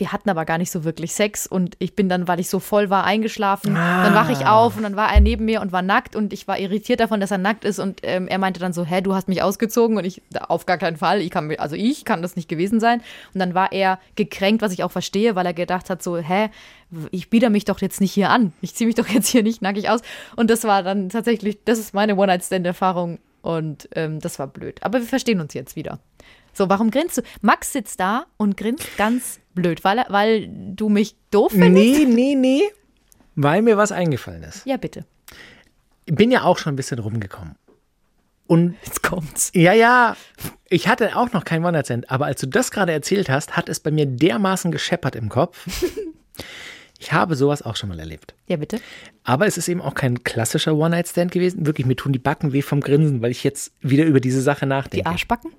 wir 0.00 0.12
hatten 0.12 0.30
aber 0.30 0.46
gar 0.46 0.56
nicht 0.56 0.70
so 0.70 0.82
wirklich 0.82 1.14
Sex 1.14 1.46
und 1.46 1.76
ich 1.78 1.94
bin 1.94 2.08
dann, 2.08 2.26
weil 2.26 2.40
ich 2.40 2.48
so 2.48 2.58
voll 2.58 2.88
war, 2.88 3.04
eingeschlafen. 3.04 3.74
Dann 3.74 4.14
wache 4.14 4.32
ich 4.32 4.46
auf 4.46 4.76
und 4.76 4.82
dann 4.82 4.96
war 4.96 5.12
er 5.12 5.20
neben 5.20 5.44
mir 5.44 5.60
und 5.60 5.72
war 5.72 5.82
nackt 5.82 6.16
und 6.16 6.32
ich 6.32 6.48
war 6.48 6.58
irritiert 6.58 7.00
davon, 7.00 7.20
dass 7.20 7.30
er 7.30 7.38
nackt 7.38 7.66
ist 7.66 7.78
und 7.78 8.00
ähm, 8.02 8.26
er 8.26 8.38
meinte 8.38 8.58
dann 8.58 8.72
so, 8.72 8.84
hä, 8.84 9.02
du 9.02 9.14
hast 9.14 9.28
mich 9.28 9.42
ausgezogen 9.42 9.98
und 9.98 10.04
ich, 10.04 10.22
auf 10.48 10.64
gar 10.64 10.78
keinen 10.78 10.96
Fall, 10.96 11.20
ich 11.20 11.30
kann, 11.30 11.54
also 11.58 11.76
ich 11.76 12.06
kann 12.06 12.22
das 12.22 12.34
nicht 12.34 12.48
gewesen 12.48 12.80
sein. 12.80 13.02
Und 13.34 13.40
dann 13.40 13.54
war 13.54 13.72
er 13.72 13.98
gekränkt, 14.16 14.62
was 14.62 14.72
ich 14.72 14.82
auch 14.84 14.90
verstehe, 14.90 15.34
weil 15.34 15.44
er 15.44 15.52
gedacht 15.52 15.90
hat 15.90 16.02
so, 16.02 16.16
hä, 16.16 16.48
ich 17.10 17.28
biete 17.28 17.50
mich 17.50 17.66
doch 17.66 17.80
jetzt 17.80 18.00
nicht 18.00 18.12
hier 18.12 18.30
an, 18.30 18.54
ich 18.62 18.74
ziehe 18.74 18.86
mich 18.86 18.96
doch 18.96 19.06
jetzt 19.06 19.28
hier 19.28 19.42
nicht 19.42 19.60
nackig 19.60 19.90
aus. 19.90 20.00
Und 20.34 20.48
das 20.48 20.64
war 20.64 20.82
dann 20.82 21.10
tatsächlich, 21.10 21.58
das 21.66 21.78
ist 21.78 21.92
meine 21.92 22.16
One-Night-Stand-Erfahrung 22.16 23.18
und 23.42 23.88
ähm, 23.94 24.20
das 24.20 24.38
war 24.38 24.46
blöd. 24.46 24.82
Aber 24.82 25.00
wir 25.00 25.06
verstehen 25.06 25.40
uns 25.40 25.54
jetzt 25.54 25.76
wieder. 25.76 26.00
So, 26.52 26.68
warum 26.68 26.90
grinst 26.90 27.18
du? 27.18 27.22
Max 27.40 27.72
sitzt 27.72 28.00
da 28.00 28.26
und 28.36 28.56
grinst 28.56 28.86
ganz 28.96 29.40
blöd, 29.54 29.84
weil, 29.84 29.98
er, 29.98 30.06
weil 30.08 30.48
du 30.48 30.88
mich 30.88 31.16
doof 31.30 31.52
findest? 31.52 31.74
Nee, 31.74 32.04
nee, 32.04 32.34
nee, 32.34 32.62
weil 33.36 33.62
mir 33.62 33.76
was 33.76 33.92
eingefallen 33.92 34.42
ist. 34.42 34.66
Ja, 34.66 34.76
bitte. 34.76 35.04
Ich 36.06 36.14
bin 36.14 36.30
ja 36.30 36.42
auch 36.42 36.58
schon 36.58 36.72
ein 36.72 36.76
bisschen 36.76 36.98
rumgekommen. 36.98 37.54
Und 38.46 38.74
Jetzt 38.84 39.04
kommt's. 39.04 39.52
ja, 39.54 39.72
ja, 39.72 40.16
ich 40.68 40.88
hatte 40.88 41.16
auch 41.16 41.32
noch 41.32 41.44
kein 41.44 41.64
One-Night-Stand, 41.64 42.10
aber 42.10 42.26
als 42.26 42.40
du 42.40 42.48
das 42.48 42.72
gerade 42.72 42.90
erzählt 42.92 43.30
hast, 43.30 43.56
hat 43.56 43.68
es 43.68 43.78
bei 43.78 43.92
mir 43.92 44.06
dermaßen 44.06 44.72
gescheppert 44.72 45.14
im 45.14 45.28
Kopf. 45.28 45.68
Ich 47.00 47.12
habe 47.12 47.34
sowas 47.34 47.62
auch 47.62 47.76
schon 47.76 47.88
mal 47.88 47.98
erlebt. 47.98 48.34
Ja, 48.46 48.56
bitte. 48.56 48.78
Aber 49.24 49.46
es 49.46 49.56
ist 49.56 49.68
eben 49.68 49.80
auch 49.80 49.94
kein 49.94 50.22
klassischer 50.22 50.76
One-Night-Stand 50.76 51.32
gewesen. 51.32 51.66
Wirklich, 51.66 51.86
mir 51.86 51.96
tun 51.96 52.12
die 52.12 52.18
Backen 52.18 52.52
weh 52.52 52.60
vom 52.60 52.82
Grinsen, 52.82 53.22
weil 53.22 53.30
ich 53.30 53.42
jetzt 53.42 53.72
wieder 53.80 54.04
über 54.04 54.20
diese 54.20 54.42
Sache 54.42 54.66
Die 54.66 54.68
nachdenke. 54.68 55.08
Arschbacken? 55.08 55.50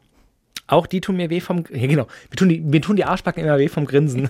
Auch 0.67 0.85
die 0.85 1.01
tun 1.01 1.17
mir 1.17 1.29
weh 1.31 1.41
vom, 1.41 1.65
ja 1.73 1.87
genau, 1.87 2.07
mir 2.29 2.35
tun 2.37 2.47
die, 2.47 2.61
mir 2.61 2.79
tun 2.79 2.95
die 2.95 3.03
Arschbacken 3.03 3.43
immer 3.43 3.57
weh 3.57 3.67
vom 3.67 3.85
Grinsen. 3.85 4.29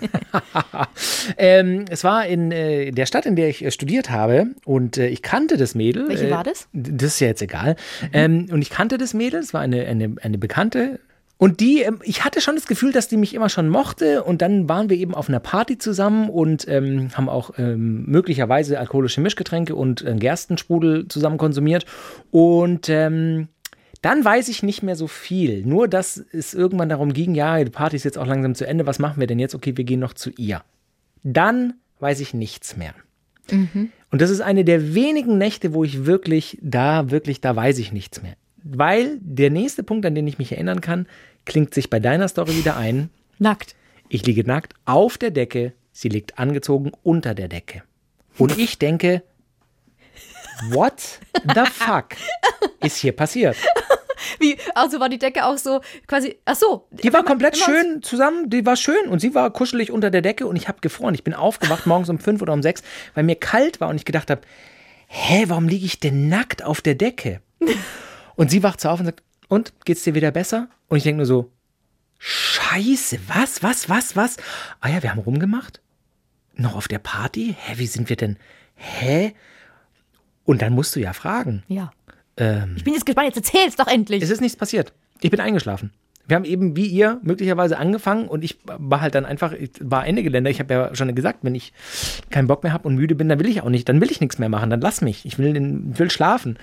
ähm, 1.38 1.86
es 1.90 2.04
war 2.04 2.26
in 2.26 2.52
äh, 2.52 2.92
der 2.92 3.06
Stadt, 3.06 3.28
in 3.28 3.36
der 3.36 3.50
ich 3.50 3.64
äh, 3.64 3.70
studiert 3.70 4.10
habe 4.10 4.48
und 4.66 4.98
äh, 4.98 5.08
ich 5.08 5.22
kannte 5.22 5.58
das 5.58 5.76
Mädel. 5.76 6.08
Welche 6.08 6.30
äh, 6.30 6.32
war 6.32 6.44
das? 6.44 6.68
Das 6.72 7.14
ist 7.14 7.20
ja 7.20 7.28
jetzt 7.28 7.44
egal. 7.44 7.76
Ähm, 8.14 8.48
und 8.52 8.62
ich 8.62 8.72
kannte 8.72 8.98
das 8.98 9.14
Mädel, 9.14 9.42
es 9.42 9.54
war 9.54 9.62
eine, 9.62 9.86
eine, 9.86 10.16
eine 10.22 10.38
Bekannte. 10.40 11.00
Und 11.42 11.60
die, 11.60 11.82
ähm, 11.82 11.98
ich 12.04 12.24
hatte 12.24 12.40
schon 12.40 12.54
das 12.54 12.68
Gefühl, 12.68 12.92
dass 12.92 13.08
die 13.08 13.18
mich 13.18 13.34
immer 13.34 13.50
schon 13.50 13.68
mochte. 13.68 14.24
Und 14.24 14.44
dann 14.44 14.70
waren 14.70 14.92
wir 14.92 14.98
eben 14.98 15.16
auf 15.16 15.28
einer 15.28 15.40
Party 15.40 15.80
zusammen 15.80 16.30
und 16.30 16.68
ähm, 16.68 17.10
haben 17.16 17.30
auch 17.30 17.58
ähm, 17.58 18.06
möglicherweise 18.06 18.80
alkoholische 18.80 19.22
Mischgetränke 19.22 19.74
und 19.74 20.06
äh, 20.06 20.14
Gerstensprudel 20.14 21.08
zusammen 21.08 21.40
konsumiert. 21.40 21.88
Und 22.30 22.90
ähm, 22.90 23.48
dann 24.04 24.24
weiß 24.24 24.50
ich 24.50 24.62
nicht 24.62 24.84
mehr 24.84 24.96
so 24.96 25.08
viel. 25.08 25.66
Nur, 25.66 25.88
dass 25.88 26.24
es 26.32 26.54
irgendwann 26.54 26.90
darum 26.90 27.12
ging, 27.12 27.34
ja, 27.34 27.64
die 27.64 27.72
Party 27.72 27.96
ist 27.96 28.04
jetzt 28.04 28.20
auch 28.20 28.28
langsam 28.28 28.54
zu 28.54 28.68
Ende. 28.68 28.86
Was 28.86 29.00
machen 29.00 29.20
wir 29.20 29.26
denn 29.26 29.40
jetzt? 29.40 29.56
Okay, 29.56 29.76
wir 29.76 29.84
gehen 29.84 30.00
noch 30.00 30.14
zu 30.14 30.30
ihr. 30.38 30.62
Dann 31.24 31.74
weiß 32.02 32.20
ich 32.20 32.36
nichts 32.36 32.78
mehr. 32.78 32.94
Und 34.12 34.22
das 34.22 34.30
ist 34.30 34.42
eine 34.42 34.64
der 34.64 34.94
wenigen 34.94 35.40
Nächte, 35.40 35.74
wo 35.74 35.84
ich 35.84 36.06
wirklich, 36.06 36.60
da 36.62 37.10
wirklich, 37.10 37.42
da 37.42 37.56
weiß 37.56 37.80
ich 37.80 37.92
nichts 37.92 38.22
mehr. 38.22 38.36
Weil 38.64 39.18
der 39.22 39.50
nächste 39.50 39.82
Punkt, 39.82 40.06
an 40.06 40.14
den 40.14 40.28
ich 40.28 40.38
mich 40.38 40.52
erinnern 40.52 40.82
kann, 40.82 41.08
klingt 41.46 41.74
sich 41.74 41.90
bei 41.90 42.00
deiner 42.00 42.28
Story 42.28 42.56
wieder 42.56 42.78
ein. 42.78 43.10
Nackt. 43.40 43.76
Ich 44.10 44.26
liege 44.26 44.44
nackt 44.44 44.74
auf 44.86 45.18
der 45.18 45.32
Decke, 45.32 45.74
sie 45.92 46.10
liegt 46.10 46.38
angezogen 46.38 46.92
unter 47.04 47.34
der 47.34 47.48
Decke. 47.48 47.84
Und 48.38 48.58
ich 48.58 48.78
denke, 48.78 49.24
what 50.70 51.20
the 51.44 51.66
fuck 51.72 52.16
ist 52.82 52.98
hier 52.98 53.14
passiert? 53.14 53.56
Wie, 54.40 54.58
also 54.76 55.00
war 55.00 55.10
die 55.10 55.18
Decke 55.18 55.46
auch 55.46 55.58
so 55.58 55.82
quasi, 56.08 56.38
ach 56.46 56.56
so. 56.56 56.88
Die 56.92 57.12
war 57.14 57.24
komplett 57.24 57.58
schön 57.58 58.02
zusammen, 58.04 58.50
die 58.50 58.66
war 58.66 58.76
schön 58.76 59.08
und 59.08 59.20
sie 59.20 59.34
war 59.34 59.52
kuschelig 59.52 59.92
unter 59.92 60.12
der 60.12 60.22
Decke 60.22 60.46
und 60.46 60.56
ich 60.56 60.68
habe 60.68 60.80
gefroren. 60.82 61.16
Ich 61.16 61.24
bin 61.24 61.34
aufgewacht 61.34 61.86
morgens 61.86 62.10
um 62.10 62.20
fünf 62.20 62.42
oder 62.42 62.54
um 62.54 62.62
sechs, 62.62 62.84
weil 63.14 63.24
mir 63.24 63.36
kalt 63.36 63.82
war 63.82 63.90
und 63.90 63.96
ich 63.96 64.06
gedacht 64.06 64.30
habe, 64.30 64.42
hä, 65.08 65.46
warum 65.48 65.68
liege 65.68 65.86
ich 65.86 66.00
denn 66.00 66.30
nackt 66.30 66.64
auf 66.64 66.82
der 66.82 66.96
Decke? 66.96 67.42
Und 68.36 68.50
sie 68.50 68.64
wacht 68.64 68.82
so 68.82 68.90
auf 68.90 69.00
und 69.00 69.06
sagt, 69.06 69.22
und, 69.52 69.74
geht's 69.84 70.04
dir 70.04 70.16
wieder 70.16 70.32
besser? 70.32 70.70
Und 70.88 70.98
ich 70.98 71.04
denke 71.04 71.18
nur 71.18 71.26
so, 71.26 71.52
scheiße, 72.20 73.20
was, 73.28 73.62
was, 73.64 73.90
was, 73.90 74.16
was? 74.16 74.38
Ah 74.80 74.88
ja, 74.90 75.04
wir 75.04 75.12
haben 75.12 75.20
rumgemacht? 75.20 75.82
Noch 76.56 76.76
auf 76.76 76.88
der 76.88 77.00
Party? 77.00 77.56
Hä, 77.60 77.74
wie 77.78 77.88
sind 77.88 78.08
wir 78.10 78.16
denn? 78.16 78.38
Hä? 78.76 79.34
Und 80.46 80.62
dann 80.62 80.72
musst 80.74 80.96
du 80.96 81.02
ja 81.02 81.12
fragen. 81.14 81.64
Ja. 81.68 81.92
Ähm, 82.38 82.76
Ich 82.78 82.84
bin 82.86 82.94
jetzt 82.94 83.06
gespannt, 83.06 83.28
jetzt 83.28 83.38
erzähl's 83.38 83.76
doch 83.76 83.88
endlich. 83.88 84.24
es 84.24 84.30
ist 84.30 84.40
nichts 84.42 84.56
passiert. 84.58 84.94
Ich 85.22 85.32
bin 85.32 85.40
eingeschlafen. 85.42 85.92
Wir 86.28 86.36
haben 86.36 86.46
eben 86.46 86.78
wie 86.78 86.86
ihr 86.88 87.20
möglicherweise 87.24 87.78
angefangen 87.78 88.30
und 88.30 88.44
ich 88.46 88.58
war 88.64 89.02
halt 89.02 89.16
dann 89.16 89.26
einfach, 89.26 89.52
ich 89.52 89.72
war 89.82 90.08
Ende 90.08 90.24
Gelände. 90.24 90.50
Ich 90.50 90.60
habe 90.62 90.74
ja 90.74 90.96
schon 90.96 91.14
gesagt, 91.14 91.40
wenn 91.42 91.56
ich 91.56 91.74
keinen 92.30 92.48
Bock 92.48 92.64
mehr 92.64 92.72
habe 92.72 92.88
und 92.88 92.96
müde 92.96 93.16
bin, 93.16 93.28
dann 93.28 93.40
will 93.40 93.50
ich 93.50 93.62
auch 93.62 93.70
nicht, 93.70 93.90
dann 93.90 94.00
will 94.00 94.12
ich 94.12 94.22
nichts 94.22 94.38
mehr 94.40 94.48
machen, 94.48 94.70
dann 94.70 94.80
lass 94.80 95.02
mich. 95.02 95.26
Ich 95.26 95.38
will, 95.40 95.52
den- 95.54 95.98
will 96.00 96.10
schlafen. 96.10 96.58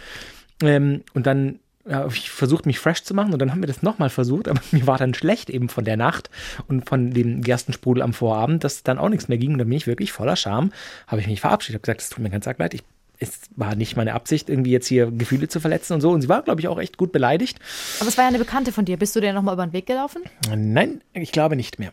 Ähm, 0.63 1.03
und 1.13 1.27
dann 1.27 1.59
ja, 1.89 2.01
hab 2.01 2.13
ich 2.13 2.31
versucht, 2.31 2.67
mich 2.67 2.79
fresh 2.79 3.03
zu 3.03 3.15
machen 3.15 3.33
und 3.33 3.39
dann 3.41 3.51
haben 3.51 3.63
wir 3.63 3.67
das 3.67 3.83
nochmal 3.83 4.11
versucht, 4.11 4.49
aber 4.49 4.61
mir 4.73 4.87
war 4.87 4.99
dann 4.99 5.15
schlecht 5.15 5.51
eben 5.51 5.69
von 5.69 5.85
der 5.85 5.97
Nacht 5.97 6.31
und 6.67 6.89
von 6.89 7.11
dem 7.11 7.43
Gerstensprudel 7.43 8.03
am 8.03 8.13
Vorabend, 8.13 8.65
dass 8.65 8.83
dann 8.83 8.99
auch 8.99 9.09
nichts 9.09 9.29
mehr 9.29 9.39
ging 9.39 9.53
und 9.53 9.59
dann 9.59 9.69
bin 9.69 9.77
ich 9.77 9.87
wirklich 9.87 10.13
voller 10.13 10.37
Scham, 10.37 10.73
habe 11.07 11.21
ich 11.21 11.27
mich 11.27 11.41
verabschiedet, 11.41 11.81
habe 11.81 11.83
gesagt, 11.83 12.03
es 12.03 12.11
tut 12.11 12.23
mir 12.23 12.31
ganz 12.31 12.47
arg 12.47 12.59
leid, 12.59 12.75
ich, 12.75 12.83
es 13.19 13.41
war 13.57 13.75
nicht 13.75 13.97
meine 13.97 14.15
Absicht, 14.15 14.49
irgendwie 14.49 14.71
jetzt 14.71 14.87
hier 14.87 15.11
Gefühle 15.11 15.49
zu 15.49 15.61
verletzen 15.61 15.95
und 15.95 16.01
so 16.01 16.11
und 16.11 16.21
sie 16.21 16.29
war, 16.29 16.43
glaube 16.43 16.61
ich, 16.61 16.69
auch 16.69 16.79
echt 16.79 16.97
gut 16.97 17.13
beleidigt. 17.13 17.59
Aber 18.01 18.09
es 18.09 18.17
war 18.17 18.25
ja 18.25 18.29
eine 18.29 18.39
Bekannte 18.39 18.71
von 18.71 18.85
dir. 18.85 18.97
Bist 18.97 19.17
du 19.17 19.21
dir 19.21 19.33
nochmal 19.33 19.55
über 19.55 19.67
den 19.67 19.73
Weg 19.73 19.87
gelaufen? 19.87 20.23
Nein, 20.55 21.01
ich 21.15 21.33
glaube 21.33 21.57
nicht 21.57 21.79
mehr. 21.79 21.93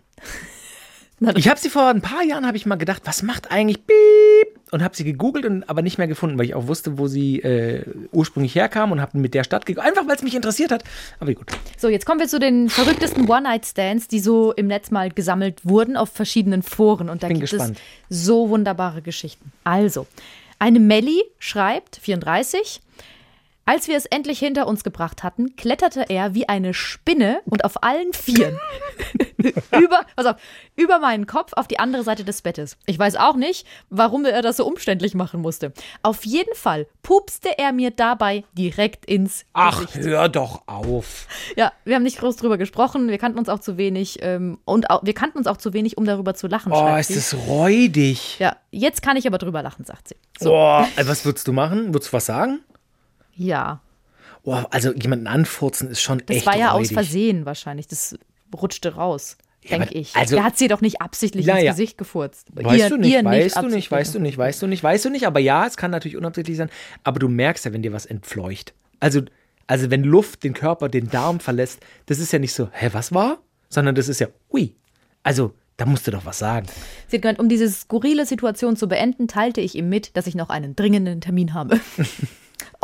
Ich 1.35 1.47
habe 1.47 1.59
sie 1.59 1.69
vor 1.69 1.87
ein 1.87 2.01
paar 2.01 2.23
Jahren, 2.23 2.45
habe 2.45 2.57
ich 2.57 2.65
mal 2.65 2.75
gedacht, 2.75 3.03
was 3.05 3.23
macht 3.23 3.49
eigentlich 3.49 3.85
Piep? 3.87 4.59
Und 4.71 4.83
habe 4.83 4.95
sie 4.95 5.05
gegoogelt 5.05 5.45
und 5.45 5.69
aber 5.69 5.81
nicht 5.81 5.97
mehr 5.97 6.07
gefunden, 6.07 6.37
weil 6.37 6.45
ich 6.45 6.55
auch 6.55 6.67
wusste, 6.67 6.97
wo 6.97 7.07
sie 7.07 7.39
äh, 7.39 7.85
ursprünglich 8.11 8.53
herkam 8.55 8.91
und 8.91 8.99
habe 8.99 9.17
mit 9.17 9.33
der 9.33 9.45
Stadt 9.45 9.65
gegoogelt. 9.65 9.89
Einfach, 9.89 10.07
weil 10.09 10.17
es 10.17 10.23
mich 10.23 10.35
interessiert 10.35 10.71
hat. 10.71 10.83
Aber 11.19 11.33
gut. 11.33 11.47
So, 11.77 11.87
jetzt 11.87 12.05
kommen 12.05 12.19
wir 12.19 12.27
zu 12.27 12.39
den 12.39 12.69
verrücktesten 12.69 13.29
One-Night-Stands, 13.29 14.09
die 14.09 14.19
so 14.19 14.51
im 14.51 14.67
Netz 14.67 14.91
mal 14.91 15.09
gesammelt 15.09 15.61
wurden 15.63 15.95
auf 15.95 16.09
verschiedenen 16.09 16.63
Foren. 16.63 17.09
Und 17.09 17.23
da 17.23 17.27
Bin 17.27 17.39
gibt 17.39 17.49
gespannt. 17.49 17.79
es 18.09 18.25
so 18.25 18.49
wunderbare 18.49 19.01
Geschichten. 19.01 19.53
Also, 19.63 20.07
Eine 20.59 20.79
Melli 20.81 21.23
schreibt, 21.39 21.97
34, 22.01 22.81
als 23.65 23.87
wir 23.87 23.95
es 23.95 24.05
endlich 24.05 24.39
hinter 24.39 24.67
uns 24.67 24.83
gebracht 24.83 25.23
hatten, 25.23 25.55
kletterte 25.55 26.05
er 26.09 26.33
wie 26.35 26.49
eine 26.49 26.73
Spinne 26.73 27.39
und 27.45 27.63
auf 27.63 27.83
allen 27.83 28.11
Vieren 28.13 28.57
über, 29.79 30.01
pass 30.15 30.25
auf, 30.25 30.35
über 30.75 30.99
meinen 30.99 31.25
Kopf 31.27 31.53
auf 31.55 31.67
die 31.67 31.79
andere 31.79 32.03
Seite 32.03 32.23
des 32.23 32.41
Bettes. 32.41 32.77
Ich 32.85 32.97
weiß 32.97 33.15
auch 33.15 33.35
nicht, 33.35 33.65
warum 33.89 34.25
er 34.25 34.41
das 34.41 34.57
so 34.57 34.65
umständlich 34.65 35.13
machen 35.13 35.41
musste. 35.41 35.73
Auf 36.01 36.25
jeden 36.25 36.53
Fall 36.55 36.87
pupste 37.03 37.57
er 37.57 37.71
mir 37.71 37.91
dabei 37.91 38.43
direkt 38.53 39.05
ins 39.05 39.45
Ach, 39.53 39.85
Gesicht. 39.85 40.05
hör 40.05 40.29
doch 40.29 40.63
auf. 40.67 41.27
Ja, 41.55 41.71
wir 41.83 41.95
haben 41.95 42.03
nicht 42.03 42.19
groß 42.19 42.35
drüber 42.37 42.57
gesprochen, 42.57 43.09
wir 43.09 43.17
kannten 43.17 43.39
uns 43.39 43.49
auch 43.49 43.59
zu 43.59 43.77
wenig 43.77 44.19
ähm, 44.21 44.57
und 44.65 44.89
auch, 44.89 45.03
wir 45.03 45.13
kannten 45.13 45.37
uns 45.37 45.47
auch 45.47 45.57
zu 45.57 45.73
wenig, 45.73 45.97
um 45.97 46.05
darüber 46.05 46.33
zu 46.33 46.47
lachen. 46.47 46.71
Oh, 46.71 46.95
ist 46.95 47.07
sie. 47.07 47.15
das 47.15 47.35
räudig. 47.47 48.39
Ja, 48.39 48.55
jetzt 48.71 49.01
kann 49.01 49.17
ich 49.17 49.27
aber 49.27 49.37
drüber 49.37 49.61
lachen, 49.61 49.85
sagt 49.85 50.09
sie. 50.09 50.15
Oh, 50.41 50.83
was 50.95 51.25
würdest 51.25 51.47
du 51.47 51.53
machen? 51.53 51.93
Würdest 51.93 52.11
du 52.11 52.17
was 52.17 52.25
sagen? 52.25 52.61
Ja, 53.35 53.81
Oh, 54.47 54.53
also 54.69 54.93
jemanden 54.93 55.25
anfurzen 55.25 55.89
ist 55.89 56.01
schon 56.01 56.21
das 56.27 56.37
echt 56.37 56.45
war 56.45 56.55
ja 56.55 56.69
aus 56.71 56.81
räudig. 56.81 56.93
Versehen 56.93 57.45
wahrscheinlich. 57.47 57.87
Das 57.87 58.15
rutschte 58.53 58.95
raus, 58.95 59.37
Ja, 59.63 59.77
denke 59.79 59.93
ich. 59.95 60.15
also- 60.15 60.35
Der 60.35 60.43
hat 60.43 60.57
sie 60.57 60.67
doch 60.67 60.81
nicht 60.81 61.01
absichtlich 61.01 61.45
Ja, 61.45 61.57
ins. 61.57 61.71
Gesicht 61.71 61.97
gefurzt. 61.97 62.47
Weißt 62.53 62.77
ihr, 62.79 62.89
du 62.89 62.97
nicht, 62.97 63.13
weißt 63.23 63.55
du 63.57 63.61
nicht, 63.61 63.71
du 63.71 63.75
nicht, 63.75 63.91
weißt 63.91 64.15
du 64.15 64.19
nicht, 64.19 64.37
weißt 64.37 64.61
du 64.61 64.67
nicht, 64.67 64.83
weißt 64.83 65.05
du 65.05 65.09
nicht, 65.09 65.25
aber 65.27 65.39
ja, 65.39 65.65
es 65.65 65.77
kann 65.77 65.91
natürlich 65.91 66.17
unabsichtlich 66.17 66.57
sein, 66.57 66.69
aber 67.03 67.19
du 67.19 67.27
merkst 67.27 67.65
ja, 67.65 67.73
wenn 67.73 67.81
dir 67.81 67.93
was 67.93 68.05
entfleucht. 68.05 68.73
Also, 68.99 69.21
also 69.67 69.89
wenn 69.91 70.03
Luft 70.03 70.43
den 70.43 70.53
Körper, 70.53 70.89
den 70.89 71.09
Darm 71.09 71.39
verlässt, 71.39 71.79
das 72.05 72.19
ist 72.19 72.31
ja 72.31 72.39
nicht 72.39 72.53
so, 72.53 72.69
hä, 72.71 72.89
was 72.93 73.13
war? 73.13 73.39
Sondern 73.69 73.95
das 73.95 74.07
ist 74.07 74.19
ja, 74.19 74.27
ui. 74.51 74.75
Also, 75.23 75.53
da 75.77 75.85
musst 75.85 76.07
du 76.07 76.11
doch 76.11 76.25
was 76.25 76.39
sagen. 76.39 76.67
Sie 77.07 77.17
hat 77.17 77.23
gemeint, 77.23 77.39
um 77.39 77.49
diese 77.49 77.67
skurrile 77.69 78.25
Situation 78.25 78.77
zu 78.77 78.87
beenden, 78.87 79.27
teilte 79.27 79.59
ich 79.59 79.75
ihm 79.75 79.89
mit, 79.89 80.15
dass 80.15 80.27
ich 80.27 80.35
noch 80.35 80.49
einen 80.49 80.75
dringenden 80.75 81.19
Termin 81.19 81.53
habe. 81.53 81.79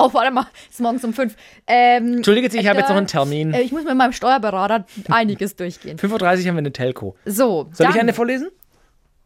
oh, 0.01 0.13
warte 0.13 0.31
mal, 0.31 0.47
es 0.67 0.75
ist 0.75 0.81
morgens 0.81 1.03
um 1.03 1.13
fünf. 1.13 1.35
Ähm, 1.67 2.17
Entschuldige, 2.17 2.47
ich 2.57 2.67
habe 2.67 2.79
jetzt 2.79 2.89
noch 2.89 2.97
einen 2.97 3.07
Termin. 3.07 3.53
Äh, 3.53 3.61
ich 3.61 3.71
muss 3.71 3.83
mit 3.83 3.95
meinem 3.95 4.13
Steuerberater 4.13 4.85
einiges 5.09 5.55
durchgehen. 5.55 5.97
5.30 5.99 6.11
Uhr 6.11 6.21
haben 6.21 6.43
wir 6.45 6.51
eine 6.57 6.73
Telco. 6.73 7.15
So, 7.25 7.69
Soll 7.71 7.85
dann, 7.85 7.95
ich 7.95 7.99
eine 8.01 8.13
vorlesen? 8.13 8.49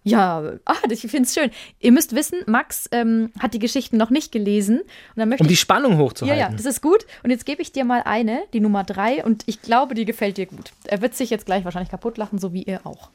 Ja, 0.08 0.54
ah, 0.66 0.76
ich 0.88 1.02
finde 1.02 1.24
es 1.24 1.34
schön. 1.34 1.50
Ihr 1.80 1.92
müsst 1.92 2.14
wissen, 2.14 2.38
Max 2.46 2.88
ähm, 2.92 3.32
hat 3.40 3.56
die 3.56 3.60
Geschichten 3.60 3.98
noch 3.98 4.12
nicht 4.12 4.32
gelesen. 4.32 4.82
Und 4.82 4.88
dann 5.16 5.30
möchte 5.30 5.44
Um 5.44 5.48
die 5.48 5.56
Spannung 5.56 5.94
Ja, 5.94 5.98
hochzuhalten. 5.98 6.40
ja, 6.40 6.50
das 6.52 6.68
ist 6.68 6.82
gut. 6.84 7.08
Und 7.24 7.32
jetzt 7.32 7.48
gebe 7.48 7.64
ich 7.64 7.72
dir 7.72 7.86
mal 7.86 8.04
eine, 8.06 8.44
die 8.54 8.60
Nummer 8.60 8.84
drei. 8.84 9.24
Und 9.26 9.42
ich 9.48 9.64
glaube, 9.64 9.96
die 9.96 10.06
gefällt 10.06 10.38
dir 10.38 10.46
gut. 10.46 10.74
Er 10.84 11.02
wird 11.02 11.16
sich 11.16 11.32
jetzt 11.32 11.48
gleich 11.48 11.66
wahrscheinlich 11.66 11.90
kaputt 11.90 12.20
lachen, 12.20 12.38
so 12.38 12.54
wie 12.54 12.62
ihr 12.62 12.82
auch. 12.86 13.10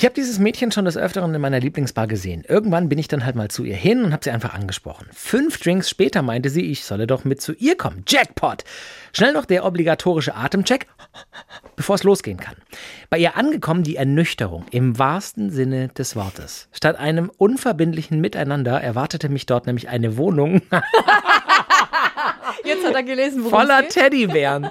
Ich 0.00 0.06
habe 0.06 0.14
dieses 0.14 0.38
Mädchen 0.38 0.72
schon 0.72 0.86
des 0.86 0.96
Öfteren 0.96 1.34
in 1.34 1.42
meiner 1.42 1.60
Lieblingsbar 1.60 2.06
gesehen. 2.06 2.42
Irgendwann 2.48 2.88
bin 2.88 2.98
ich 2.98 3.06
dann 3.06 3.26
halt 3.26 3.36
mal 3.36 3.50
zu 3.50 3.64
ihr 3.64 3.76
hin 3.76 4.02
und 4.02 4.14
habe 4.14 4.24
sie 4.24 4.30
einfach 4.30 4.54
angesprochen. 4.54 5.06
Fünf 5.12 5.58
Drinks 5.60 5.90
später 5.90 6.22
meinte 6.22 6.48
sie, 6.48 6.62
ich 6.70 6.86
solle 6.86 7.06
doch 7.06 7.24
mit 7.24 7.42
zu 7.42 7.52
ihr 7.52 7.76
kommen. 7.76 8.02
Jackpot! 8.08 8.64
Schnell 9.12 9.34
noch 9.34 9.44
der 9.44 9.66
obligatorische 9.66 10.34
Atemcheck, 10.34 10.86
bevor 11.76 11.96
es 11.96 12.02
losgehen 12.02 12.40
kann. 12.40 12.54
Bei 13.10 13.18
ihr 13.18 13.36
angekommen 13.36 13.82
die 13.82 13.96
Ernüchterung 13.96 14.64
im 14.70 14.98
wahrsten 14.98 15.50
Sinne 15.50 15.88
des 15.88 16.16
Wortes. 16.16 16.70
Statt 16.72 16.98
einem 16.98 17.30
unverbindlichen 17.36 18.22
Miteinander 18.22 18.80
erwartete 18.80 19.28
mich 19.28 19.44
dort 19.44 19.66
nämlich 19.66 19.90
eine 19.90 20.16
Wohnung 20.16 20.62
Jetzt 22.64 22.86
hat 22.86 22.94
er 22.94 23.02
gelesen, 23.02 23.44
worum 23.44 23.60
voller. 23.60 23.86
Teddybären. 23.86 24.70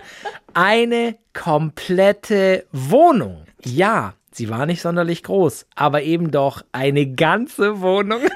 Eine 0.56 1.18
komplette 1.34 2.66
Wohnung. 2.72 3.46
Ja, 3.64 4.16
sie 4.32 4.50
war 4.50 4.66
nicht 4.66 4.82
sonderlich 4.82 5.24
groß, 5.24 5.66
aber 5.76 6.04
eben 6.04 6.32
doch 6.32 6.64
eine 6.72 7.08
ganze 7.08 7.82
Wohnung. 7.82 8.22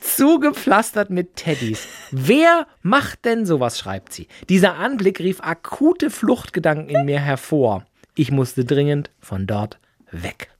Zugepflastert 0.00 1.10
mit 1.10 1.36
Teddys. 1.36 1.86
Wer 2.10 2.66
macht 2.82 3.24
denn 3.24 3.46
sowas, 3.46 3.78
schreibt 3.78 4.12
sie. 4.12 4.28
Dieser 4.48 4.76
Anblick 4.76 5.20
rief 5.20 5.40
akute 5.40 6.10
Fluchtgedanken 6.10 6.88
in 6.88 7.04
mir 7.04 7.20
hervor. 7.20 7.84
Ich 8.14 8.30
musste 8.30 8.64
dringend 8.64 9.10
von 9.20 9.46
dort 9.46 9.78
weg. 10.10 10.50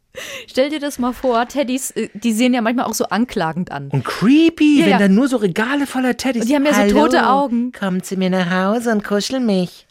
Stell 0.49 0.71
dir 0.71 0.81
das 0.81 0.99
mal 0.99 1.13
vor, 1.13 1.47
Teddys, 1.47 1.93
äh, 1.93 2.09
die 2.15 2.33
sehen 2.33 2.53
ja 2.53 2.61
manchmal 2.63 2.87
auch 2.87 2.95
so 2.95 3.05
anklagend 3.07 3.71
an. 3.71 3.89
Und 3.91 4.05
creepy, 4.05 4.81
Ja, 4.81 4.85
wenn 4.85 4.91
ja. 4.93 4.99
da 4.99 5.09
nur 5.09 5.29
so 5.29 5.37
Regale 5.37 5.87
voller 5.87 6.17
Teddys 6.17 6.43
Und 6.43 6.49
die 6.49 6.55
haben 6.57 6.65
ja 6.67 6.75
so 6.75 6.81
Hallo, 6.81 7.03
tote 7.05 7.29
Augen. 7.29 7.73
Komm 7.79 8.03
zu 8.03 8.17
mir 8.17 8.31
nach 8.31 8.51
Hause 8.51 8.91
und 8.91 9.05
kuschel 9.05 9.39
mich. 9.41 9.87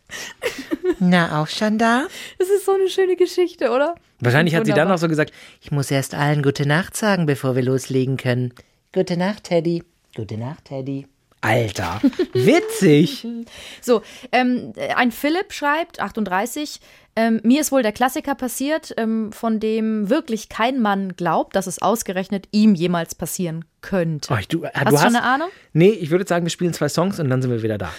Na, 1.00 1.42
auch 1.42 1.48
schon 1.48 1.78
da? 1.78 2.06
Das 2.38 2.50
ist 2.50 2.66
so 2.66 2.74
eine 2.74 2.90
schöne 2.90 3.16
Geschichte, 3.16 3.70
oder? 3.72 3.96
Wahrscheinlich 4.20 4.56
hat 4.56 4.66
sie 4.66 4.72
dann 4.72 4.80
Wunderbar. 4.80 4.94
noch 4.96 5.00
so 5.02 5.08
gesagt, 5.08 5.32
ich 5.62 5.72
muss 5.72 5.90
erst 5.92 6.14
allen 6.16 6.44
gute 6.44 6.68
Nacht 6.68 6.96
sagen, 6.98 7.26
bevor 7.26 7.56
wir 7.56 7.64
loslegen 7.64 8.18
können. 8.18 8.54
Gute 8.94 9.16
Nacht, 9.18 9.46
Teddy. 9.46 9.84
Gute 10.16 10.38
Nacht, 10.38 10.66
Teddy. 10.66 11.08
Alter, 11.42 12.02
witzig. 12.34 13.26
So, 13.82 14.02
ähm, 14.34 14.74
ein 14.96 15.12
Philipp 15.14 15.54
schreibt, 15.54 16.02
38, 16.02 16.82
ähm, 17.16 17.40
mir 17.44 17.62
ist 17.62 17.72
wohl 17.72 17.82
der 17.82 17.94
Klassiker 17.94 18.36
passiert, 18.36 18.94
ähm, 18.98 19.32
von 19.32 19.62
dem 19.62 20.10
wirklich 20.10 20.50
kein 20.50 20.82
Mann 20.82 21.16
glaubt, 21.16 21.56
dass 21.56 21.66
es 21.68 21.82
ausgerechnet 21.82 22.48
ihm 22.52 22.76
jemals 22.76 23.16
passieren 23.16 23.64
könnte. 23.80 24.34
Oh, 24.34 24.38
ich- 24.38 24.50
du, 24.50 24.64
äh, 24.66 24.72
Hast 24.74 24.88
du 24.88 24.92
du 24.92 24.98
schon 24.98 25.16
eine 25.16 25.24
Ahnung? 25.24 25.48
Nee, 25.72 25.92
ich 25.92 26.10
würde 26.10 26.28
sagen, 26.28 26.46
wir 26.46 26.50
spielen 26.50 26.74
zwei 26.74 26.90
Songs 26.90 27.20
und 27.22 27.30
dann 27.30 27.42
sind 27.42 27.52
wir 27.52 27.64
wieder 27.64 27.78
da. 27.78 27.90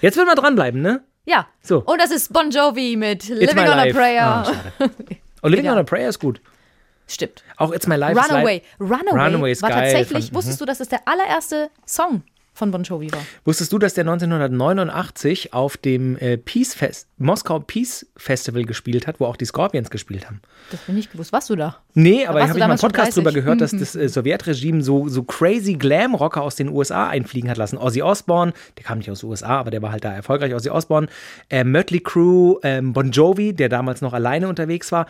Jetzt 0.00 0.16
will 0.16 0.24
man 0.26 0.36
dranbleiben, 0.36 0.80
ne? 0.80 1.02
Ja. 1.26 1.46
So. 1.60 1.80
Und 1.84 2.00
das 2.00 2.10
ist 2.10 2.32
Bon 2.32 2.50
Jovi 2.50 2.96
mit 2.96 3.28
It's 3.28 3.28
Living 3.28 3.56
My 3.56 3.62
on 3.62 3.68
a 3.78 3.84
Life. 3.84 3.94
Prayer. 3.98 4.22
Ah. 4.24 4.52
Und 5.42 5.50
Living 5.50 5.66
Ja. 5.66 5.72
on 5.72 5.78
a 5.78 5.82
Prayer 5.84 6.08
ist 6.08 6.18
gut. 6.18 6.40
Stimmt. 7.08 7.44
Auch 7.56 7.72
It's 7.72 7.86
My 7.86 7.96
Life 7.96 8.18
ist 8.18 8.30
Runaway. 8.30 8.62
Runaway, 8.80 9.10
Runaway 9.26 9.52
ist 9.52 9.62
war 9.62 9.70
geil 9.70 9.82
tatsächlich, 9.92 10.24
von- 10.26 10.32
mhm. 10.32 10.36
wusstest 10.36 10.60
du, 10.60 10.64
dass 10.64 10.78
das 10.78 10.88
der 10.88 11.06
allererste 11.06 11.70
Song 11.86 12.22
von 12.56 12.70
Bon 12.70 12.82
Jovi 12.82 13.12
war? 13.12 13.20
Wusstest 13.44 13.72
du, 13.72 13.78
dass 13.78 13.94
der 13.94 14.02
1989 14.02 15.52
auf 15.52 15.76
dem 15.76 16.16
äh, 16.16 16.38
Peace 16.38 16.74
Fest, 16.74 17.08
Moskau 17.18 17.60
Peace 17.60 18.06
Festival 18.16 18.64
gespielt 18.64 19.06
hat, 19.06 19.20
wo 19.20 19.26
auch 19.26 19.36
die 19.36 19.44
Scorpions 19.44 19.90
gespielt 19.90 20.26
haben? 20.26 20.40
Das 20.70 20.80
bin 20.80 20.96
ich 20.96 21.10
gewusst. 21.10 21.32
Warst 21.32 21.50
du 21.50 21.56
da? 21.56 21.76
Nee, 21.94 22.26
aber 22.26 22.40
warst 22.40 22.46
ich 22.46 22.50
habe 22.50 22.60
mal 22.60 22.70
einen 22.70 22.78
Podcast 22.78 23.08
30. 23.08 23.14
drüber 23.14 23.32
gehört, 23.32 23.60
dass 23.60 23.72
das 23.72 23.94
äh, 23.94 24.08
Sowjetregime 24.08 24.82
so, 24.82 25.08
so 25.08 25.22
crazy 25.22 25.74
Glam-Rocker 25.74 26.42
aus 26.42 26.56
den 26.56 26.68
USA 26.68 27.08
einfliegen 27.08 27.50
hat 27.50 27.58
lassen. 27.58 27.76
Ozzy 27.78 28.02
Osbourne, 28.02 28.52
der 28.76 28.84
kam 28.84 28.98
nicht 28.98 29.10
aus 29.10 29.20
den 29.20 29.30
USA, 29.30 29.58
aber 29.58 29.70
der 29.70 29.82
war 29.82 29.92
halt 29.92 30.04
da 30.04 30.12
erfolgreich. 30.12 30.54
Ozzy 30.54 30.70
Osbourne, 30.70 31.08
äh, 31.50 31.62
Mötley 31.64 32.00
Crüe, 32.00 32.58
ähm, 32.62 32.92
Bon 32.92 33.10
Jovi, 33.10 33.52
der 33.52 33.68
damals 33.68 34.00
noch 34.00 34.12
alleine 34.12 34.48
unterwegs 34.48 34.90
war. 34.92 35.06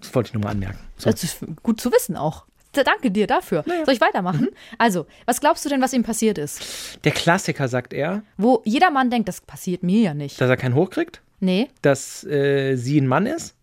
Das 0.00 0.14
wollte 0.14 0.28
ich 0.28 0.34
nur 0.34 0.44
mal 0.44 0.50
anmerken. 0.50 0.78
So. 0.96 1.10
Das 1.10 1.22
ist 1.22 1.44
gut 1.62 1.80
zu 1.80 1.92
wissen 1.92 2.16
auch. 2.16 2.46
Da- 2.72 2.84
Danke 2.84 3.10
dir 3.10 3.26
dafür. 3.26 3.64
Soll 3.84 3.94
ich 3.94 4.00
weitermachen? 4.00 4.42
Mhm. 4.42 4.48
Also, 4.78 5.06
was 5.26 5.40
glaubst 5.40 5.64
du 5.64 5.68
denn, 5.68 5.80
was 5.80 5.92
ihm 5.92 6.02
passiert 6.02 6.38
ist? 6.38 6.98
Der 7.04 7.12
Klassiker, 7.12 7.66
sagt 7.68 7.92
er, 7.92 8.22
Wo 8.36 8.62
jeder 8.64 8.90
Mann 8.90 9.10
denkt, 9.10 9.28
das 9.28 9.40
passiert 9.40 9.82
mir 9.82 10.00
ja 10.02 10.14
nicht. 10.14 10.40
dass 10.40 10.48
er 10.50 10.56
keinen 10.56 10.74
Hoch 10.74 10.90
kriegt, 10.90 11.22
Nee. 11.40 11.68
dass 11.82 12.24
äh, 12.24 12.76
sie 12.76 13.00
ein 13.00 13.06
Mann 13.06 13.26
ist. 13.26 13.54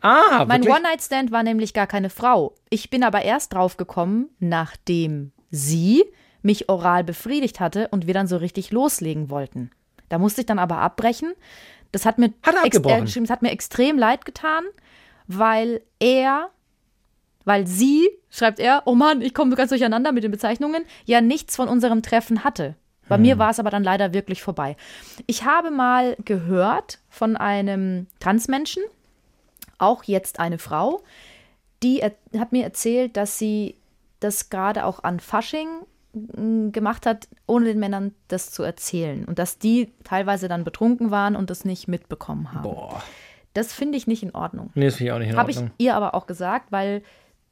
Ah, 0.00 0.44
Mein? 0.48 0.62
One-Night-Stand 0.66 1.30
war 1.30 1.42
nämlich 1.44 1.74
gar 1.74 1.86
keine 1.86 2.10
Frau. 2.10 2.54
Ich 2.70 2.90
bin 2.90 3.04
aber 3.04 3.22
erst 3.22 3.52
drauf 3.52 3.76
gekommen, 3.76 4.30
nachdem 4.40 5.30
sie 5.50 6.04
mich 6.42 6.68
oral 6.68 7.04
befriedigt 7.04 7.60
hatte 7.60 7.86
und 7.88 8.06
wir 8.08 8.14
dann 8.14 8.26
so 8.26 8.36
richtig 8.36 8.72
loslegen 8.72 9.30
wollten. 9.30 9.70
Da 10.08 10.18
musste 10.18 10.40
ich 10.40 10.46
dann 10.46 10.58
aber 10.58 10.78
abbrechen. 10.78 11.34
Das 11.92 12.04
hat 12.04 12.18
mir, 12.18 12.32
Hat 12.42 12.56
geschrieben, 12.64 13.26
das 13.26 13.30
hat 13.30 13.42
mir 13.42 13.50
extrem 13.52 13.96
leid 13.96 14.24
getan, 14.24 14.64
weil 15.28 15.82
er, 16.00 16.50
weil 17.44 17.66
sie, 17.66 18.08
schreibt 18.30 18.58
er, 18.60 18.82
oh 18.86 18.94
Mann, 18.94 19.20
ich 19.22 19.34
komme 19.34 19.54
ganz 19.56 19.70
durcheinander 19.70 20.12
mit 20.12 20.24
den 20.24 20.30
Bezeichnungen, 20.30 20.84
ja 21.04 21.20
nichts 21.20 21.56
von 21.56 21.68
unserem 21.68 22.02
Treffen 22.02 22.44
hatte. 22.44 22.74
Bei 23.08 23.16
Hm. 23.16 23.22
mir 23.22 23.38
war 23.38 23.50
es 23.50 23.58
aber 23.58 23.70
dann 23.70 23.82
leider 23.84 24.14
wirklich 24.14 24.42
vorbei. 24.42 24.76
Ich 25.26 25.44
habe 25.44 25.70
mal 25.70 26.16
gehört 26.24 27.00
von 27.08 27.36
einem 27.36 28.06
Transmenschen, 28.20 28.82
auch 29.78 30.04
jetzt 30.04 30.38
eine 30.38 30.58
Frau, 30.58 31.02
die 31.82 32.00
er, 32.00 32.12
hat 32.38 32.52
mir 32.52 32.62
erzählt, 32.64 33.16
dass 33.16 33.38
sie 33.38 33.76
das 34.20 34.50
gerade 34.50 34.86
auch 34.86 35.02
an 35.02 35.18
Fasching 35.18 35.68
mm, 36.12 36.70
gemacht 36.70 37.06
hat, 37.06 37.26
ohne 37.46 37.64
den 37.66 37.80
Männern 37.80 38.14
das 38.28 38.52
zu 38.52 38.62
erzählen. 38.62 39.24
Und 39.24 39.40
dass 39.40 39.58
die 39.58 39.92
teilweise 40.04 40.46
dann 40.46 40.62
betrunken 40.62 41.10
waren 41.10 41.34
und 41.34 41.50
das 41.50 41.64
nicht 41.64 41.88
mitbekommen 41.88 42.52
haben. 42.52 42.62
Boah. 42.62 43.02
Das 43.54 43.72
finde 43.72 43.98
ich 43.98 44.06
nicht 44.06 44.22
in 44.22 44.32
Ordnung. 44.34 44.70
Nee, 44.74 44.84
das 44.86 44.94
finde 44.96 45.08
ich 45.10 45.12
auch 45.14 45.18
nicht 45.18 45.30
in 45.30 45.36
Habe 45.36 45.50
ich 45.50 45.56
Ordnung. 45.56 45.74
ihr 45.78 45.96
aber 45.96 46.14
auch 46.14 46.26
gesagt, 46.28 46.70
weil 46.70 47.02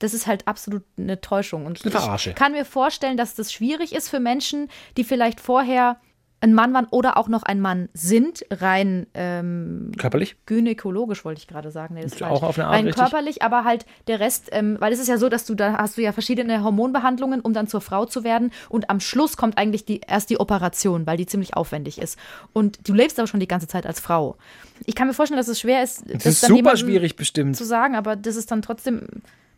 das 0.00 0.12
ist 0.14 0.26
halt 0.26 0.48
absolut 0.48 0.82
eine 0.98 1.20
Täuschung. 1.20 1.64
Und 1.66 1.80
Eine 1.84 1.92
Verarsche. 1.92 2.30
ich 2.30 2.36
kann 2.36 2.52
mir 2.52 2.64
vorstellen, 2.64 3.16
dass 3.16 3.34
das 3.36 3.52
schwierig 3.52 3.94
ist 3.94 4.08
für 4.08 4.18
Menschen, 4.20 4.68
die 4.96 5.04
vielleicht 5.04 5.40
vorher 5.40 5.98
ein 6.42 6.54
Mann 6.54 6.72
waren 6.72 6.86
oder 6.90 7.18
auch 7.18 7.28
noch 7.28 7.42
ein 7.42 7.60
Mann 7.60 7.90
sind, 7.92 8.46
rein 8.50 9.06
ähm, 9.12 9.92
Körperlich? 9.98 10.36
gynäkologisch 10.46 11.22
wollte 11.26 11.38
ich 11.38 11.46
gerade 11.46 11.70
sagen. 11.70 11.92
Nee, 11.96 12.00
das 12.00 12.12
ist 12.12 12.14
Ist 12.14 12.26
falsch. 12.26 12.32
auch 12.32 12.42
auf 12.42 12.58
eine 12.58 12.66
Art 12.68 12.76
Rein 12.76 12.86
richtig. 12.86 12.98
körperlich, 13.02 13.42
aber 13.42 13.64
halt 13.64 13.84
der 14.06 14.20
Rest, 14.20 14.48
ähm, 14.52 14.78
weil 14.80 14.90
es 14.90 15.00
ist 15.00 15.08
ja 15.08 15.18
so, 15.18 15.28
dass 15.28 15.44
du 15.44 15.54
da 15.54 15.76
hast 15.76 15.98
du 15.98 16.00
ja 16.02 16.12
verschiedene 16.12 16.64
Hormonbehandlungen, 16.64 17.42
um 17.42 17.52
dann 17.52 17.66
zur 17.66 17.82
Frau 17.82 18.06
zu 18.06 18.24
werden 18.24 18.52
und 18.70 18.88
am 18.88 19.00
Schluss 19.00 19.36
kommt 19.36 19.58
eigentlich 19.58 19.84
die, 19.84 20.00
erst 20.00 20.30
die 20.30 20.40
Operation, 20.40 21.06
weil 21.06 21.18
die 21.18 21.26
ziemlich 21.26 21.58
aufwendig 21.58 21.98
ist. 22.00 22.18
Und 22.54 22.88
du 22.88 22.94
lebst 22.94 23.18
aber 23.18 23.26
schon 23.26 23.40
die 23.40 23.46
ganze 23.48 23.68
Zeit 23.68 23.84
als 23.84 24.00
Frau. 24.00 24.38
Ich 24.86 24.94
kann 24.94 25.08
mir 25.08 25.12
vorstellen, 25.12 25.36
dass 25.38 25.48
es 25.48 25.60
schwer 25.60 25.82
ist, 25.82 26.04
Das 26.10 26.24
ist 26.24 26.42
dann 26.42 26.56
super 26.56 26.74
schwierig 26.78 27.16
bestimmt. 27.16 27.54
zu 27.54 27.64
sagen, 27.64 27.96
aber 27.96 28.16
das 28.16 28.36
ist 28.36 28.50
dann 28.50 28.62
trotzdem, 28.62 29.02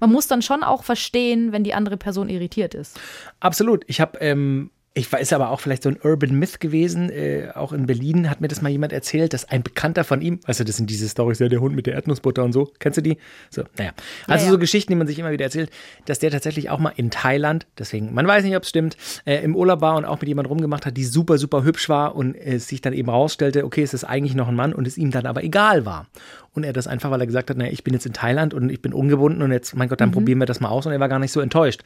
man 0.02 0.10
muss 0.10 0.26
dann 0.26 0.42
schon 0.42 0.64
auch 0.64 0.82
verstehen, 0.82 1.52
wenn 1.52 1.62
die 1.62 1.74
andere 1.74 1.96
Person 1.96 2.28
irritiert 2.28 2.74
ist. 2.74 2.98
Absolut. 3.38 3.84
Ich 3.86 4.00
habe, 4.00 4.18
ähm, 4.18 4.72
ich 4.94 5.10
weiß 5.10 5.32
aber 5.32 5.50
auch 5.50 5.60
vielleicht 5.60 5.84
so 5.84 5.88
ein 5.88 5.98
Urban 6.02 6.38
Myth 6.38 6.60
gewesen. 6.60 7.08
Äh, 7.08 7.48
auch 7.54 7.72
in 7.72 7.86
Berlin 7.86 8.28
hat 8.28 8.42
mir 8.42 8.48
das 8.48 8.60
mal 8.60 8.68
jemand 8.68 8.92
erzählt, 8.92 9.32
dass 9.32 9.48
ein 9.48 9.62
Bekannter 9.62 10.04
von 10.04 10.20
ihm, 10.20 10.40
weißt 10.46 10.60
du, 10.60 10.64
das 10.64 10.76
sind 10.76 10.90
diese 10.90 11.08
Storys, 11.08 11.38
ja, 11.38 11.48
der 11.48 11.60
Hund 11.60 11.74
mit 11.74 11.86
der 11.86 11.94
Erdnussbutter 11.94 12.44
und 12.44 12.52
so. 12.52 12.70
Kennst 12.78 12.98
du 12.98 13.02
die? 13.02 13.16
So, 13.48 13.62
naja. 13.78 13.92
Also 14.26 14.42
Ja, 14.42 14.46
ja. 14.46 14.52
so 14.52 14.58
Geschichten, 14.58 14.92
die 14.92 14.96
man 14.96 15.06
sich 15.06 15.18
immer 15.18 15.30
wieder 15.30 15.46
erzählt, 15.46 15.70
dass 16.04 16.18
der 16.18 16.30
tatsächlich 16.30 16.68
auch 16.68 16.78
mal 16.78 16.92
in 16.94 17.10
Thailand, 17.10 17.66
deswegen, 17.78 18.12
man 18.12 18.26
weiß 18.26 18.44
nicht, 18.44 18.54
ob 18.54 18.64
es 18.64 18.68
stimmt, 18.68 18.98
äh, 19.24 19.42
im 19.42 19.56
Urlaub 19.56 19.80
war 19.80 19.96
und 19.96 20.04
auch 20.04 20.20
mit 20.20 20.28
jemand 20.28 20.50
rumgemacht 20.50 20.84
hat, 20.84 20.96
die 20.96 21.04
super, 21.04 21.38
super 21.38 21.64
hübsch 21.64 21.88
war 21.88 22.14
und 22.14 22.34
es 22.34 22.68
sich 22.68 22.82
dann 22.82 22.92
eben 22.92 23.08
rausstellte, 23.08 23.64
okay, 23.64 23.82
es 23.82 23.94
ist 23.94 24.04
eigentlich 24.04 24.34
noch 24.34 24.48
ein 24.48 24.54
Mann 24.54 24.74
und 24.74 24.86
es 24.86 24.98
ihm 24.98 25.10
dann 25.10 25.24
aber 25.24 25.42
egal 25.42 25.86
war. 25.86 26.06
Und 26.54 26.64
er 26.64 26.74
das 26.74 26.86
einfach, 26.86 27.10
weil 27.10 27.20
er 27.20 27.26
gesagt 27.26 27.48
hat, 27.48 27.56
naja, 27.56 27.72
ich 27.72 27.82
bin 27.82 27.94
jetzt 27.94 28.04
in 28.04 28.12
Thailand 28.12 28.52
und 28.52 28.68
ich 28.68 28.82
bin 28.82 28.92
ungebunden 28.92 29.40
und 29.40 29.52
jetzt, 29.52 29.74
mein 29.74 29.88
Gott, 29.88 30.02
dann 30.02 30.10
probieren 30.10 30.38
wir 30.38 30.44
das 30.44 30.60
mal 30.60 30.68
aus 30.68 30.84
und 30.84 30.92
er 30.92 31.00
war 31.00 31.08
gar 31.08 31.18
nicht 31.18 31.32
so 31.32 31.40
enttäuscht. 31.40 31.82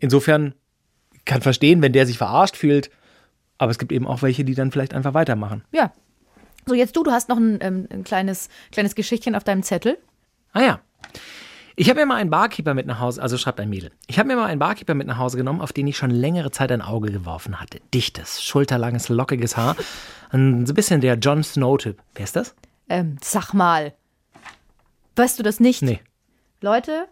Insofern 0.00 0.54
kann 1.24 1.42
verstehen, 1.42 1.82
wenn 1.82 1.92
der 1.92 2.06
sich 2.06 2.18
verarscht 2.18 2.56
fühlt, 2.56 2.90
aber 3.58 3.70
es 3.70 3.78
gibt 3.78 3.92
eben 3.92 4.06
auch 4.06 4.22
welche, 4.22 4.44
die 4.44 4.54
dann 4.54 4.70
vielleicht 4.70 4.94
einfach 4.94 5.14
weitermachen. 5.14 5.64
Ja. 5.72 5.92
So, 6.66 6.74
jetzt 6.74 6.96
du, 6.96 7.02
du 7.02 7.10
hast 7.10 7.28
noch 7.28 7.38
ein, 7.38 7.58
ähm, 7.60 7.88
ein 7.90 8.04
kleines, 8.04 8.48
kleines 8.72 8.94
Geschichtchen 8.94 9.34
auf 9.34 9.44
deinem 9.44 9.62
Zettel. 9.62 9.98
Ah 10.52 10.62
ja. 10.62 10.80
Ich 11.76 11.88
habe 11.88 12.00
mir 12.00 12.06
mal 12.06 12.16
einen 12.16 12.30
Barkeeper 12.30 12.74
mit 12.74 12.86
nach 12.86 12.98
Hause, 12.98 13.22
also 13.22 13.38
schreibt 13.38 13.60
ein 13.60 13.70
Mädel. 13.70 13.92
Ich 14.08 14.18
habe 14.18 14.26
mir 14.26 14.34
mal 14.34 14.46
einen 14.46 14.58
Barkeeper 14.58 14.94
mit 14.94 15.06
nach 15.06 15.18
Hause 15.18 15.36
genommen, 15.36 15.60
auf 15.60 15.72
den 15.72 15.86
ich 15.86 15.96
schon 15.96 16.10
längere 16.10 16.50
Zeit 16.50 16.72
ein 16.72 16.82
Auge 16.82 17.12
geworfen 17.12 17.60
hatte. 17.60 17.80
Dichtes, 17.94 18.42
schulterlanges, 18.42 19.08
lockiges 19.08 19.56
Haar. 19.56 19.76
Und 20.32 20.66
so 20.66 20.72
ein 20.72 20.74
bisschen 20.74 21.00
der 21.00 21.14
Jon 21.14 21.44
Snow-Typ. 21.44 22.02
Wer 22.14 22.24
ist 22.24 22.34
das? 22.34 22.56
Ähm, 22.88 23.16
sag 23.22 23.54
mal. 23.54 23.94
Weißt 25.14 25.38
du 25.38 25.44
das 25.44 25.60
nicht? 25.60 25.82
Nee. 25.82 26.00
Leute? 26.60 27.06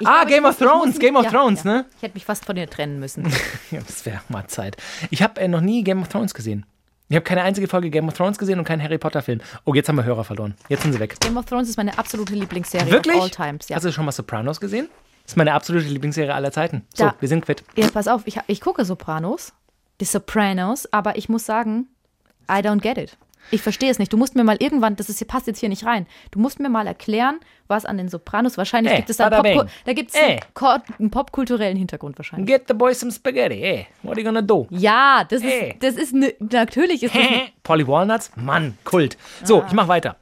Ich 0.00 0.06
Ah, 0.06 0.24
Game 0.24 0.44
of 0.44 0.56
Thrones, 0.58 0.98
Game 0.98 1.16
of 1.16 1.24
ja, 1.24 1.30
Thrones, 1.30 1.64
ja. 1.64 1.72
ne? 1.72 1.84
Ich 1.96 2.02
hätte 2.02 2.14
mich 2.14 2.24
fast 2.24 2.44
von 2.44 2.56
dir 2.56 2.68
trennen 2.68 2.98
müssen. 3.00 3.24
Ja, 3.70 3.80
das 3.86 4.04
wäre 4.06 4.20
mal 4.28 4.46
Zeit. 4.46 4.76
Ich 5.10 5.22
habe 5.22 5.40
äh, 5.40 5.48
noch 5.48 5.60
nie 5.60 5.82
Game 5.84 6.00
of 6.02 6.08
Thrones 6.08 6.34
gesehen. 6.34 6.64
Ich 7.08 7.16
habe 7.16 7.24
keine 7.24 7.42
einzige 7.42 7.68
Folge 7.68 7.90
Game 7.90 8.08
of 8.08 8.14
Thrones 8.14 8.38
gesehen 8.38 8.58
und 8.58 8.64
keinen 8.64 8.82
Harry 8.82 8.96
Potter-Film. 8.98 9.40
Oh, 9.64 9.74
jetzt 9.74 9.88
haben 9.88 9.96
wir 9.96 10.04
Hörer 10.04 10.24
verloren. 10.24 10.54
Jetzt 10.68 10.82
sind 10.82 10.92
sie 10.92 11.00
weg. 11.00 11.16
Game 11.20 11.36
of 11.36 11.44
Thrones 11.44 11.68
ist 11.68 11.76
meine 11.76 11.96
absolute 11.98 12.34
Lieblingsserie 12.34 12.90
Wirklich? 12.90 13.16
of 13.16 13.22
all 13.22 13.30
times. 13.30 13.68
Ja. 13.68 13.76
Hast 13.76 13.84
du 13.84 13.92
schon 13.92 14.04
mal 14.06 14.12
Sopranos 14.12 14.58
gesehen? 14.60 14.88
Das 15.24 15.32
ist 15.32 15.36
meine 15.36 15.52
absolute 15.52 15.86
Lieblingsserie 15.86 16.32
aller 16.34 16.50
Zeiten. 16.52 16.86
So, 16.94 17.04
Da- 17.04 17.14
wir 17.20 17.28
sind 17.28 17.44
quitt. 17.44 17.62
ja, 17.76 17.88
pass 17.88 18.08
auf, 18.08 18.22
ich, 18.26 18.38
ich 18.46 18.60
gucke 18.60 18.84
Sopranos, 18.84 19.52
die 20.00 20.04
Sopranos, 20.06 20.90
aber 20.92 21.16
ich 21.16 21.28
muss 21.28 21.44
sagen, 21.44 21.88
I 22.48 22.54
don't 22.56 22.80
get 22.80 22.96
it. 22.98 23.16
Ich 23.50 23.62
verstehe 23.62 23.90
es 23.90 23.98
nicht. 23.98 24.12
Du 24.12 24.16
musst 24.16 24.34
mir 24.36 24.44
mal 24.44 24.56
irgendwann, 24.58 24.96
das 24.96 25.08
ist, 25.08 25.18
hier- 25.18 25.26
passt 25.26 25.46
jetzt 25.46 25.60
hier 25.60 25.68
nicht 25.68 25.84
rein, 25.84 26.06
du 26.30 26.38
musst 26.38 26.60
mir 26.60 26.68
mal 26.68 26.86
erklären, 26.86 27.38
was 27.68 27.84
an 27.84 27.96
den 27.96 28.08
Sopranos, 28.08 28.58
wahrscheinlich 28.58 28.92
Ey, 28.92 28.98
gibt 28.98 29.10
es 29.10 29.16
da, 29.16 29.30
Pop, 29.30 29.68
da 29.86 29.92
gibt's 29.92 30.14
Ey. 30.14 30.22
einen, 30.32 30.40
Ko- 30.54 30.76
einen 30.98 31.10
popkulturellen 31.10 31.76
Hintergrund 31.76 32.18
wahrscheinlich. 32.18 32.46
Get 32.46 32.64
the 32.68 32.74
boys 32.74 33.00
some 33.00 33.10
spaghetti. 33.12 33.56
Hey, 33.56 33.86
what 34.02 34.12
are 34.12 34.20
you 34.20 34.24
gonna 34.26 34.42
do? 34.42 34.66
Ja, 34.70 35.24
das 35.24 35.42
Ey. 35.42 35.70
ist, 35.70 35.82
das 35.82 35.94
ist 35.96 36.12
ne, 36.14 36.34
natürlich 36.40 37.02
ist 37.02 37.14
das 37.14 37.22
ne, 37.22 37.48
Polly 37.62 37.86
Walnuts, 37.86 38.30
Mann, 38.36 38.76
Kult. 38.84 39.16
So, 39.44 39.64
ich 39.66 39.72
mach 39.72 39.88
weiter. 39.88 40.16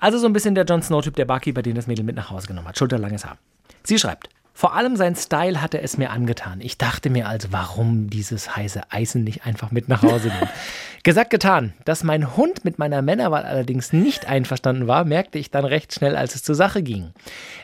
Also 0.00 0.18
so 0.18 0.26
ein 0.26 0.32
bisschen 0.32 0.54
der 0.54 0.64
Jon 0.64 0.82
Snow-Typ, 0.82 1.16
der 1.16 1.24
Barkeeper, 1.24 1.62
den 1.62 1.74
das 1.74 1.86
Mädel 1.86 2.04
mit 2.04 2.16
nach 2.16 2.30
Hause 2.30 2.46
genommen 2.46 2.68
hat. 2.68 2.78
Schulterlanges 2.78 3.24
Haar. 3.24 3.36
Sie 3.82 3.98
schreibt, 3.98 4.28
vor 4.52 4.74
allem 4.74 4.96
sein 4.96 5.14
Style 5.16 5.60
hatte 5.60 5.80
es 5.82 5.98
mir 5.98 6.10
angetan. 6.10 6.62
Ich 6.62 6.78
dachte 6.78 7.10
mir 7.10 7.28
also, 7.28 7.48
warum 7.50 8.08
dieses 8.08 8.56
heiße 8.56 8.84
Eisen 8.90 9.22
nicht 9.22 9.44
einfach 9.44 9.70
mit 9.70 9.88
nach 9.90 10.02
Hause 10.02 10.28
nehmen. 10.28 10.48
Gesagt, 11.06 11.30
getan. 11.30 11.72
Dass 11.84 12.02
mein 12.02 12.36
Hund 12.36 12.64
mit 12.64 12.80
meiner 12.80 13.00
Männerwahl 13.00 13.44
allerdings 13.44 13.92
nicht 13.92 14.26
einverstanden 14.26 14.88
war, 14.88 15.04
merkte 15.04 15.38
ich 15.38 15.52
dann 15.52 15.64
recht 15.64 15.94
schnell, 15.94 16.16
als 16.16 16.34
es 16.34 16.42
zur 16.42 16.56
Sache 16.56 16.82
ging. 16.82 17.12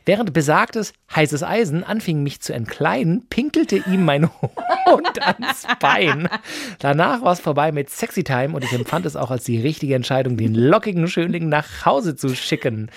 Während 0.07 0.33
besagtes 0.33 0.93
heißes 1.13 1.43
Eisen 1.43 1.83
anfing 1.83 2.23
mich 2.23 2.41
zu 2.41 2.53
entkleiden, 2.53 3.27
pinkelte 3.29 3.79
ihm 3.79 4.05
mein 4.05 4.31
Hund 4.87 5.21
ans 5.21 5.67
Bein. 5.81 6.29
Danach 6.79 7.23
war 7.23 7.33
es 7.33 7.41
vorbei 7.41 7.73
mit 7.73 7.91
Sexy 7.91 8.23
Time 8.23 8.55
und 8.55 8.63
ich 8.63 8.73
empfand 8.73 9.07
es 9.07 9.17
auch 9.17 9.33
als 9.33 9.43
die 9.43 9.61
richtige 9.61 9.97
Entscheidung, 9.97 10.37
den 10.37 10.55
lockigen 10.55 11.09
Schönling 11.09 11.49
nach 11.49 11.85
Hause 11.85 12.15
zu 12.15 12.37
schicken. 12.37 12.93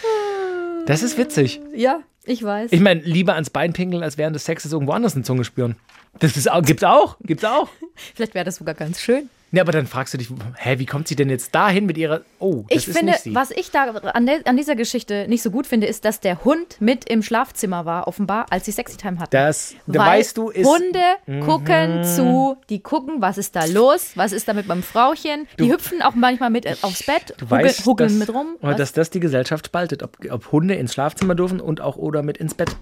Das 0.85 1.01
ist 1.01 1.17
witzig. 1.17 1.59
ja, 1.73 2.01
ich 2.23 2.43
weiß. 2.43 2.71
Ich 2.71 2.81
meine, 2.81 3.01
lieber 3.01 3.33
ans 3.33 3.49
Bein 3.49 3.73
pinkeln, 3.73 4.03
als 4.03 4.19
während 4.19 4.35
des 4.35 4.45
Sexes 4.45 4.73
irgendwo 4.73 4.91
anders 4.91 5.15
eine 5.15 5.23
Zunge 5.23 5.43
spüren. 5.43 5.75
Das 6.19 6.37
ist 6.37 6.51
auch, 6.51 6.61
gibt's 6.61 6.83
auch, 6.83 7.17
gibt's 7.21 7.45
auch. 7.45 7.67
Vielleicht 8.13 8.35
wäre 8.35 8.45
das 8.45 8.57
sogar 8.57 8.75
ganz 8.75 9.01
schön. 9.01 9.27
Ja, 9.55 9.61
aber 9.63 9.71
dann 9.71 9.87
fragst 9.87 10.13
du 10.13 10.17
dich, 10.17 10.27
hä, 10.57 10.79
wie 10.79 10.85
kommt 10.85 11.07
sie 11.07 11.15
denn 11.15 11.29
jetzt 11.29 11.55
dahin 11.55 11.85
mit 11.85 11.97
ihrer, 11.97 12.21
oh, 12.39 12.65
das 12.69 12.77
Ich 12.83 12.87
ist 12.89 12.97
finde, 12.97 13.13
nicht 13.13 13.23
sie. 13.23 13.33
was 13.35 13.51
ich 13.51 13.71
da 13.71 13.85
an, 13.85 14.29
an 14.43 14.57
dieser 14.57 14.75
Geschichte 14.75 15.27
nicht 15.29 15.41
so 15.41 15.49
gut 15.49 15.65
finde, 15.65 15.87
ist, 15.87 16.03
dass 16.03 16.19
der 16.19 16.43
Hund 16.43 16.75
mit 16.81 17.09
im 17.09 17.23
Schlafzimmer 17.23 17.85
war, 17.85 18.07
offenbar, 18.09 18.47
als 18.49 18.65
sie 18.65 18.73
Sexy-Time 18.73 19.17
hatten. 19.19 19.31
Das, 19.31 19.73
da 19.87 19.99
Weil 19.99 20.19
weißt 20.19 20.37
du, 20.37 20.49
ist, 20.49 20.65
Mhm. 20.65 20.69
Hunde 20.69 21.45
gucken 21.45 22.03
zu, 22.03 22.57
die 22.69 22.81
gucken, 22.81 23.21
was 23.21 23.37
ist 23.37 23.55
da 23.55 23.63
los, 23.65 24.11
was 24.15 24.33
ist 24.33 24.47
da 24.47 24.53
mit 24.53 24.67
meinem 24.67 24.83
Frauchen. 24.83 25.47
Die 25.57 25.71
hüpfen 25.71 26.01
auch 26.01 26.15
manchmal 26.15 26.49
mit 26.49 26.65
äh, 26.65 26.75
aufs 26.81 27.03
Bett, 27.05 27.33
du 27.37 27.49
weißt, 27.49 27.87
dass, 27.97 28.11
mit 28.11 28.33
rum. 28.33 28.57
Was? 28.61 28.75
dass 28.77 28.91
das 28.93 29.09
die 29.09 29.19
Gesellschaft 29.21 29.67
spaltet, 29.67 30.03
ob, 30.03 30.17
ob 30.29 30.51
Hunde 30.51 30.75
ins 30.75 30.93
Schlafzimmer 30.93 31.33
dürfen 31.35 31.61
und 31.61 31.79
auch 31.79 31.95
oder 31.95 32.23
mit 32.23 32.37
ins 32.37 32.53
Bett. 32.55 32.75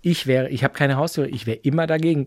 Ich 0.00 0.26
wäre, 0.26 0.48
ich 0.48 0.64
habe 0.64 0.74
keine 0.74 0.96
Haustiere, 0.96 1.28
ich 1.28 1.46
wäre 1.46 1.58
immer 1.58 1.86
dagegen. 1.86 2.26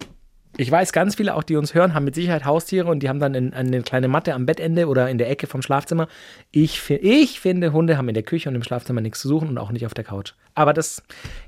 Ich 0.57 0.69
weiß, 0.69 0.91
ganz 0.91 1.15
viele, 1.15 1.35
auch 1.35 1.43
die 1.43 1.55
uns 1.55 1.73
hören, 1.73 1.93
haben 1.93 2.03
mit 2.03 2.13
Sicherheit 2.13 2.43
Haustiere 2.45 2.89
und 2.89 2.99
die 2.99 3.09
haben 3.09 3.19
dann 3.19 3.33
in, 3.33 3.53
eine 3.53 3.81
kleine 3.83 4.07
Matte 4.07 4.33
am 4.33 4.45
Bettende 4.45 4.87
oder 4.87 5.09
in 5.09 5.17
der 5.17 5.29
Ecke 5.29 5.47
vom 5.47 5.61
Schlafzimmer. 5.61 6.07
Ich, 6.51 6.89
ich 6.89 7.39
finde, 7.39 7.71
Hunde 7.71 7.97
haben 7.97 8.09
in 8.09 8.13
der 8.13 8.23
Küche 8.23 8.49
und 8.49 8.55
im 8.55 8.63
Schlafzimmer 8.63 8.99
nichts 8.99 9.21
zu 9.21 9.29
suchen 9.29 9.47
und 9.47 9.57
auch 9.57 9.71
nicht 9.71 9.85
auf 9.85 9.93
der 9.93 10.03
Couch. 10.03 10.33
Aber 10.53 10.73
das, 10.73 11.01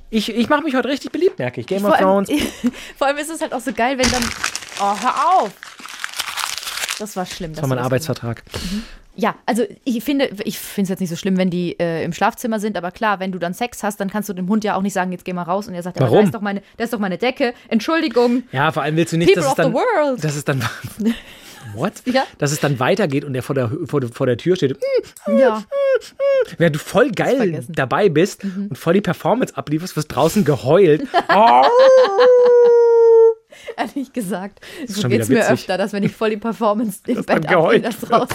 ich, 0.10 0.34
ich 0.34 0.48
mache 0.48 0.63
mich 0.63 0.76
heute 0.76 0.88
richtig 0.88 1.12
beliebt, 1.12 1.38
merke 1.38 1.60
ich. 1.60 1.68
Game 1.68 1.82
vor, 1.82 1.89
of 1.89 1.96
allem, 1.96 2.26
Thrones. 2.26 2.30
vor 2.98 3.08
allem 3.08 3.18
ist 3.18 3.30
es 3.30 3.42
halt 3.42 3.54
auch 3.54 3.60
so 3.60 3.74
geil, 3.74 3.98
wenn 3.98 4.10
dann. 4.10 4.24
Oh, 4.80 4.96
hör 5.02 5.42
auf! 5.42 5.52
Das 7.00 7.16
war 7.16 7.26
schlimm. 7.26 7.54
Das 7.54 7.62
war 7.62 7.70
mein 7.70 7.80
Arbeitsvertrag. 7.80 8.44
Ja, 9.15 9.36
also 9.45 9.63
ich 9.84 10.04
finde, 10.04 10.30
ich 10.43 10.58
finde 10.58 10.84
es 10.84 10.89
jetzt 10.89 10.99
nicht 10.99 11.10
so 11.10 11.15
schlimm, 11.15 11.38
wenn 11.38 11.49
die 11.52 11.80
äh, 11.80 12.04
im 12.04 12.13
Schlafzimmer 12.13 12.60
sind, 12.60 12.78
aber 12.78 12.89
klar, 12.91 13.19
wenn 13.19 13.32
du 13.32 13.38
dann 13.38 13.54
Sex 13.54 13.84
hast, 13.84 13.99
dann 13.99 14.10
kannst 14.10 14.28
du 14.30 14.34
dem 14.34 14.47
Hund 14.49 14.63
ja 14.63 14.76
auch 14.76 14.82
nicht 14.82 14.93
sagen, 14.93 15.12
jetzt 15.12 15.23
geh 15.23 15.34
mal 15.34 15.43
raus 15.43 15.67
und 15.67 15.76
er 15.76 15.84
sagt, 15.84 15.99
Warum? 15.99 16.17
da 16.17 16.23
ist 16.23 16.34
doch 16.34 16.41
meine, 16.41 16.62
da 16.78 16.84
ist 16.84 16.93
doch 16.93 16.99
meine 16.99 17.17
Decke. 17.19 17.54
Entschuldigung. 17.67 18.43
Ja, 18.52 18.71
vor 18.71 18.82
allem 18.82 18.95
willst 18.95 19.13
du 19.13 19.17
nicht, 19.17 19.28
People 19.28 19.43
dass 19.43 19.52
es 19.52 19.56
dann, 19.56 19.73
world. 19.73 20.23
dass 20.23 20.36
es 20.36 20.45
dann, 20.45 20.63
what? 21.76 21.93
Ja. 22.06 22.23
Dass 22.39 22.52
es 22.52 22.60
dann 22.60 22.80
weitergeht 22.80 23.23
und 23.23 23.34
der 23.34 23.43
vor 23.43 23.54
der, 23.54 23.69
vor 23.86 24.02
vor 24.12 24.26
der 24.26 24.38
Tür 24.38 24.56
steht. 24.56 24.78
Ja. 25.28 25.63
Während 26.58 26.76
du 26.76 26.80
voll 26.80 27.12
geil. 27.12 27.62
Mhm. 27.67 27.73
dabei 27.73 28.10
bist 28.10 28.43
und 28.43 28.78
voll 28.78 28.95
die 28.95 29.02
Performance 29.02 29.56
ablieferst, 29.56 29.95
wirst 29.95 30.13
draußen 30.15 30.43
geheult. 30.43 31.04
Ehrlich 33.77 34.13
gesagt, 34.13 34.59
so 34.88 35.07
geht 35.07 35.21
es 35.21 35.29
mir 35.29 35.49
öfter, 35.49 35.77
dass 35.77 35.93
wenn 35.93 36.03
ich 36.03 36.15
voll 36.15 36.31
die 36.31 36.38
Performance 36.38 37.01
im 37.07 37.23
Bett 37.23 37.47
abgehe, 37.47 37.81
das 37.81 38.09
raus. 38.12 38.29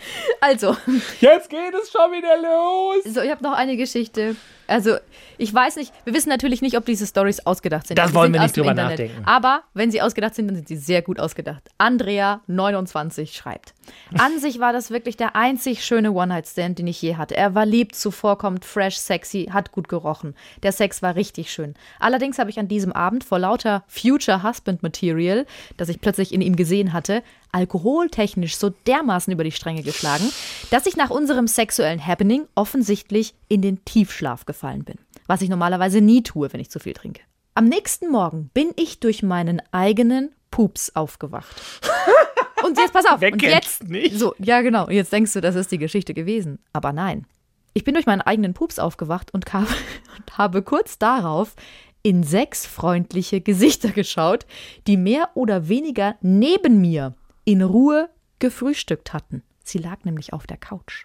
Also, 0.40 0.74
Jetzt 1.20 1.50
geht 1.50 1.74
es 1.82 1.90
schon 1.90 2.10
wieder 2.12 2.36
los. 2.38 3.14
so, 3.14 3.20
ich 3.20 3.30
habe 3.30 3.42
noch 3.42 3.52
eine 3.52 3.76
Geschichte. 3.76 4.36
Also, 4.66 4.96
ich 5.36 5.52
weiß 5.52 5.76
nicht, 5.76 5.92
wir 6.04 6.14
wissen 6.14 6.28
natürlich 6.28 6.62
nicht, 6.62 6.76
ob 6.76 6.84
diese 6.86 7.04
Stories 7.06 7.44
ausgedacht 7.44 7.88
sind. 7.88 7.98
Das 7.98 8.10
Die 8.10 8.14
wollen 8.14 8.26
sind 8.32 8.34
wir 8.34 8.42
nicht 8.42 8.56
drüber 8.56 8.70
Internet. 8.70 8.98
nachdenken. 9.00 9.22
Aber 9.26 9.64
wenn 9.74 9.90
sie 9.90 10.00
ausgedacht 10.00 10.34
sind, 10.36 10.46
dann 10.46 10.54
sind 10.56 10.68
sie 10.68 10.76
sehr 10.76 11.02
gut 11.02 11.18
ausgedacht. 11.18 11.62
Andrea, 11.76 12.40
29, 12.46 13.34
schreibt. 13.34 13.74
An 14.16 14.38
sich 14.38 14.60
war 14.60 14.72
das 14.72 14.90
wirklich 14.92 15.16
der 15.16 15.34
einzig 15.34 15.84
schöne 15.84 16.12
One-Night-Stand, 16.12 16.78
den 16.78 16.86
ich 16.86 17.02
je 17.02 17.16
hatte. 17.16 17.36
Er 17.36 17.56
war 17.56 17.66
lieb, 17.66 17.94
zuvorkommend, 17.96 18.64
fresh, 18.64 18.96
sexy, 18.96 19.50
hat 19.52 19.72
gut 19.72 19.88
gerochen. 19.88 20.36
Der 20.62 20.70
Sex 20.72 21.02
war 21.02 21.16
richtig 21.16 21.50
schön. 21.52 21.74
Allerdings 21.98 22.38
habe 22.38 22.48
ich 22.50 22.58
an 22.60 22.68
diesem 22.68 22.92
Abend 22.92 23.24
vor 23.24 23.40
lauter 23.40 23.82
Future 23.88 24.44
Husband 24.44 24.84
Material, 24.84 25.46
das 25.76 25.88
ich 25.88 26.00
plötzlich 26.00 26.32
in 26.32 26.40
ihm 26.42 26.54
gesehen 26.54 26.92
hatte, 26.92 27.24
alkoholtechnisch 27.52 28.56
so 28.56 28.70
dermaßen 28.70 29.32
über 29.32 29.44
die 29.44 29.52
Stränge 29.52 29.82
geschlagen, 29.82 30.30
dass 30.70 30.86
ich 30.86 30.96
nach 30.96 31.10
unserem 31.10 31.46
sexuellen 31.46 32.04
Happening 32.04 32.46
offensichtlich 32.54 33.34
in 33.48 33.62
den 33.62 33.84
Tiefschlaf 33.84 34.46
gefallen 34.46 34.84
bin. 34.84 34.96
Was 35.26 35.42
ich 35.42 35.48
normalerweise 35.48 36.00
nie 36.00 36.22
tue, 36.22 36.52
wenn 36.52 36.60
ich 36.60 36.70
zu 36.70 36.78
viel 36.78 36.94
trinke. 36.94 37.22
Am 37.54 37.64
nächsten 37.66 38.10
Morgen 38.10 38.50
bin 38.54 38.70
ich 38.76 39.00
durch 39.00 39.22
meinen 39.22 39.60
eigenen 39.72 40.30
Pups 40.50 40.94
aufgewacht. 40.94 41.54
Und 42.64 42.78
jetzt 42.78 42.92
pass 42.92 43.06
auf. 43.06 43.20
Wer 43.20 43.32
und 43.32 43.42
jetzt 43.42 43.88
nicht? 43.88 44.18
so, 44.18 44.34
ja 44.38 44.60
genau. 44.60 44.90
Jetzt 44.90 45.12
denkst 45.12 45.32
du, 45.32 45.40
das 45.40 45.54
ist 45.54 45.72
die 45.72 45.78
Geschichte 45.78 46.12
gewesen, 46.12 46.58
aber 46.72 46.92
nein. 46.92 47.26
Ich 47.72 47.84
bin 47.84 47.94
durch 47.94 48.06
meinen 48.06 48.20
eigenen 48.20 48.52
Pups 48.52 48.78
aufgewacht 48.78 49.32
und, 49.32 49.46
kam, 49.46 49.66
und 50.16 50.38
habe 50.38 50.62
kurz 50.62 50.98
darauf 50.98 51.54
in 52.02 52.22
sechs 52.22 52.66
freundliche 52.66 53.40
Gesichter 53.40 53.90
geschaut, 53.90 54.46
die 54.86 54.96
mehr 54.96 55.30
oder 55.34 55.68
weniger 55.68 56.16
neben 56.20 56.80
mir 56.80 57.14
in 57.44 57.62
Ruhe 57.62 58.10
gefrühstückt 58.38 59.12
hatten. 59.12 59.42
Sie 59.62 59.78
lag 59.78 60.04
nämlich 60.04 60.32
auf 60.32 60.46
der 60.46 60.56
Couch. 60.56 61.04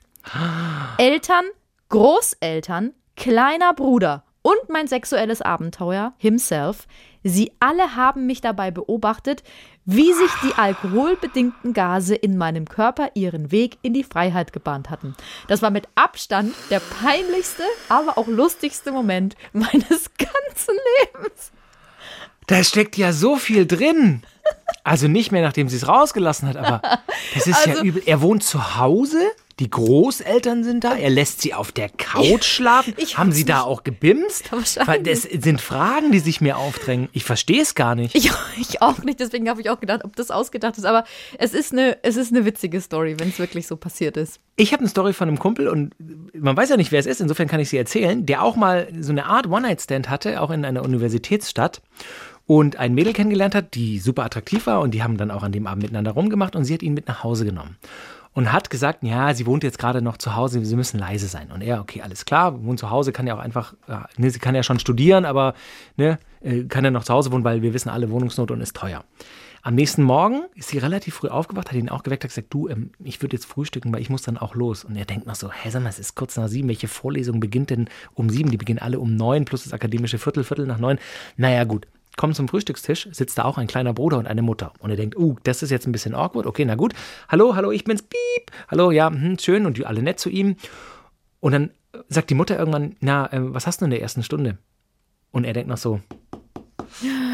Eltern, 0.98 1.46
Großeltern, 1.90 2.94
kleiner 3.16 3.74
Bruder 3.74 4.24
und 4.46 4.70
mein 4.70 4.88
sexuelles 4.88 5.42
Abenteuer, 5.42 6.14
himself, 6.18 6.88
sie 7.24 7.52
alle 7.60 7.96
haben 7.96 8.28
mich 8.28 8.42
dabei 8.42 8.70
beobachtet, 8.70 9.44
wie 9.86 10.14
sich 10.14 10.32
die 10.44 10.54
alkoholbedingten 10.54 11.74
Gase 11.74 12.14
in 12.14 12.38
meinem 12.38 12.68
Körper 12.68 13.10
ihren 13.16 13.52
Weg 13.52 13.80
in 13.82 13.94
die 13.94 14.04
Freiheit 14.04 14.54
gebahnt 14.54 14.92
hatten. 14.92 15.16
Das 15.48 15.64
war 15.64 15.72
mit 15.72 15.88
Abstand 15.96 16.54
der 16.70 16.80
peinlichste, 16.80 17.64
aber 17.90 18.20
auch 18.20 18.28
lustigste 18.28 18.92
Moment 18.92 19.36
meines 19.52 20.12
ganzen 20.18 20.76
Lebens. 21.02 21.52
Da 22.46 22.64
steckt 22.64 22.98
ja 22.98 23.14
so 23.14 23.38
viel 23.38 23.66
drin. 23.66 24.22
Also 24.86 25.08
nicht 25.10 25.32
mehr, 25.32 25.42
nachdem 25.42 25.68
sie 25.68 25.76
es 25.78 25.88
rausgelassen 25.88 26.48
hat, 26.48 26.56
aber 26.58 26.82
das 27.34 27.48
ist 27.48 27.66
ja 27.66 27.74
Also- 27.74 27.84
übel. 27.84 28.04
Er 28.06 28.22
wohnt 28.22 28.44
zu 28.44 28.78
Hause, 28.78 29.18
die 29.60 29.70
Großeltern 29.70 30.64
sind 30.66 30.84
da, 30.84 30.96
er 30.96 31.10
lässt 31.10 31.42
sie 31.42 31.54
auf 31.54 31.72
der 31.72 31.88
Couch 31.90 32.44
schlafen. 32.44 32.94
ich 32.98 33.18
Haben 33.18 33.32
sie 33.32 33.46
da 33.46 33.60
nicht- 33.60 33.66
auch 33.66 33.84
gebimst? 33.84 34.52
Das 35.04 35.24
sind 35.24 35.62
Fragen, 35.62 36.12
die 36.12 36.20
sich 36.20 36.42
mir 36.42 36.58
aufdrängen. 36.58 37.08
Ich 37.14 37.24
verstehe 37.24 37.62
es 37.62 37.74
gar 37.74 37.96
nicht. 37.96 38.14
Ich, 38.16 38.30
ich 38.60 38.82
auch 38.82 39.00
nicht, 39.00 39.20
deswegen 39.22 39.50
habe 39.50 39.62
ich 39.62 39.70
auch 39.70 39.80
gedacht, 39.80 40.04
ob 40.04 40.16
das 40.18 40.30
ausgedacht 40.30 40.78
ist. 40.78 40.86
Aber 40.86 41.04
es 41.40 41.54
ist 41.54 41.72
eine, 41.72 41.98
es 42.04 42.16
ist 42.18 42.32
eine 42.34 42.44
witzige 42.46 42.80
Story, 42.82 43.16
wenn 43.18 43.30
es 43.30 43.40
wirklich 43.40 43.66
so 43.66 43.78
passiert 43.78 44.18
ist. 44.18 44.40
Ich 44.58 44.72
habe 44.74 44.82
eine 44.82 44.90
Story 44.90 45.14
von 45.14 45.30
einem 45.30 45.40
Kumpel 45.40 45.68
und 45.70 45.96
man 46.34 46.56
weiß 46.56 46.70
ja 46.70 46.78
nicht, 46.78 46.92
wer 46.92 47.00
es 47.00 47.06
ist, 47.06 47.22
insofern 47.22 47.48
kann 47.48 47.60
ich 47.62 47.70
sie 47.70 47.78
erzählen, 47.78 48.26
der 48.26 48.44
auch 48.44 48.56
mal 48.58 48.88
so 49.00 49.12
eine 49.14 49.26
Art 49.26 49.48
One-Night-Stand 49.48 50.10
hatte, 50.10 50.42
auch 50.42 50.52
in 50.52 50.64
einer 50.64 50.84
Universitätsstadt 50.84 51.82
und 52.48 52.78
ein 52.78 52.94
Mädel 52.94 53.14
kennengelernt 53.14 53.56
hat, 53.56 53.74
die 53.74 54.00
super 54.00 54.24
attraktiv 54.24 54.68
war 54.68 54.82
und 54.82 54.92
die 54.92 55.04
haben 55.04 55.18
dann 55.18 55.32
auch 55.32 55.44
an 55.44 55.52
dem 55.52 55.68
Abend 55.68 55.84
miteinander 55.84 56.12
rumgemacht 56.12 56.56
und 56.56 56.66
sie 56.66 56.74
hat 56.74 56.84
ihn 56.84 56.94
mit 56.94 57.08
nach 57.08 57.24
Hause 57.24 57.46
genommen. 57.46 57.78
Und 58.34 58.52
hat 58.52 58.70
gesagt, 58.70 59.02
ja, 59.02 59.34
sie 59.34 59.46
wohnt 59.46 59.64
jetzt 59.64 59.80
gerade 59.80 60.02
noch 60.02 60.18
zu 60.18 60.36
Hause, 60.36 60.64
sie 60.66 60.76
müssen 60.76 61.00
leise 61.00 61.28
sein. 61.28 61.54
Und 61.54 61.62
er, 61.62 61.80
okay, 61.80 62.02
alles 62.02 62.26
klar, 62.26 62.66
wohnt 62.66 62.80
zu 62.80 62.90
Hause, 62.90 63.14
kann 63.14 63.26
ja 63.26 63.34
auch 63.34 63.40
einfach, 63.40 63.76
ja, 63.88 64.10
ne, 64.18 64.30
sie 64.30 64.40
kann 64.40 64.54
ja 64.56 64.62
schon 64.62 64.78
studieren, 64.78 65.24
aber 65.24 65.54
ne, 65.96 66.20
äh, 66.42 66.66
kann 66.66 66.84
ja 66.84 66.92
noch 66.92 67.06
zu 67.06 67.14
Hause 67.14 67.32
wohnen, 67.32 67.46
weil 67.46 67.62
wir 67.62 67.74
wissen 67.74 67.88
alle, 67.88 68.10
Wohnungsnot 68.12 68.52
und 68.52 68.60
ist 68.60 68.76
teuer. 68.76 69.06
Am 69.62 69.74
nächsten 69.74 70.04
Morgen 70.04 70.44
ist 70.54 70.68
sie 70.68 70.78
relativ 70.78 71.16
früh 71.16 71.30
aufgewacht, 71.30 71.70
hat 71.70 71.76
ihn 71.76 71.90
auch 71.90 72.04
geweckt, 72.04 72.24
hat 72.24 72.30
gesagt, 72.30 72.54
du, 72.54 72.68
ähm, 72.68 72.92
ich 73.04 73.22
würde 73.22 73.38
jetzt 73.38 73.46
frühstücken, 73.46 73.92
weil 73.94 74.02
ich 74.02 74.12
muss 74.12 74.22
dann 74.22 74.38
auch 74.38 74.54
los. 74.54 74.84
Und 74.84 74.98
er 74.98 75.06
denkt 75.06 75.26
noch 75.26 75.34
so, 75.34 75.50
hä, 75.50 75.70
sag 75.70 75.82
mal, 75.82 75.90
es 75.90 75.98
ist 75.98 76.14
kurz 76.14 76.36
nach 76.36 76.50
sieben, 76.50 76.68
welche 76.68 76.90
Vorlesung 76.90 77.40
beginnt 77.40 77.70
denn 77.72 77.90
um 78.14 78.30
sieben? 78.30 78.52
Die 78.52 78.58
beginnen 78.58 78.80
alle 78.80 79.00
um 79.00 79.16
neun, 79.16 79.46
plus 79.46 79.64
das 79.64 79.74
akademische 79.74 80.20
Viertel, 80.20 80.44
Viertel 80.44 80.68
nach 80.68 80.78
neun. 80.78 81.00
Naja, 81.38 81.64
gut. 81.64 81.88
Kommt 82.18 82.36
zum 82.36 82.48
Frühstückstisch, 82.48 83.10
sitzt 83.12 83.38
da 83.38 83.44
auch 83.44 83.58
ein 83.58 83.68
kleiner 83.68 83.94
Bruder 83.94 84.18
und 84.18 84.28
eine 84.28 84.42
Mutter. 84.42 84.72
Und 84.80 84.90
er 84.90 84.96
denkt, 84.96 85.18
uh, 85.18 85.36
das 85.44 85.62
ist 85.64 85.70
jetzt 85.70 85.86
ein 85.86 85.92
bisschen 85.92 86.16
awkward. 86.16 86.46
Okay, 86.46 86.64
na 86.64 86.76
gut. 86.76 86.94
Hallo, 87.28 87.56
hallo, 87.56 87.72
ich 87.72 87.84
bin's. 87.84 88.04
Piep. 88.04 88.52
Hallo, 88.70 88.92
ja, 88.92 89.10
hm, 89.10 89.38
schön. 89.38 89.66
Und 89.66 89.78
die 89.78 89.86
alle 89.86 90.02
nett 90.02 90.20
zu 90.20 90.30
ihm. 90.30 90.56
Und 91.42 91.52
dann 91.52 91.72
sagt 92.08 92.30
die 92.30 92.36
Mutter 92.36 92.58
irgendwann, 92.58 92.96
na, 93.00 93.32
äh, 93.32 93.54
was 93.54 93.68
hast 93.68 93.82
du 93.82 93.86
in 93.86 93.92
der 93.92 94.02
ersten 94.02 94.24
Stunde? 94.24 94.58
Und 95.32 95.44
er 95.44 95.54
denkt 95.54 95.70
noch 95.70 95.78
so, 95.78 96.00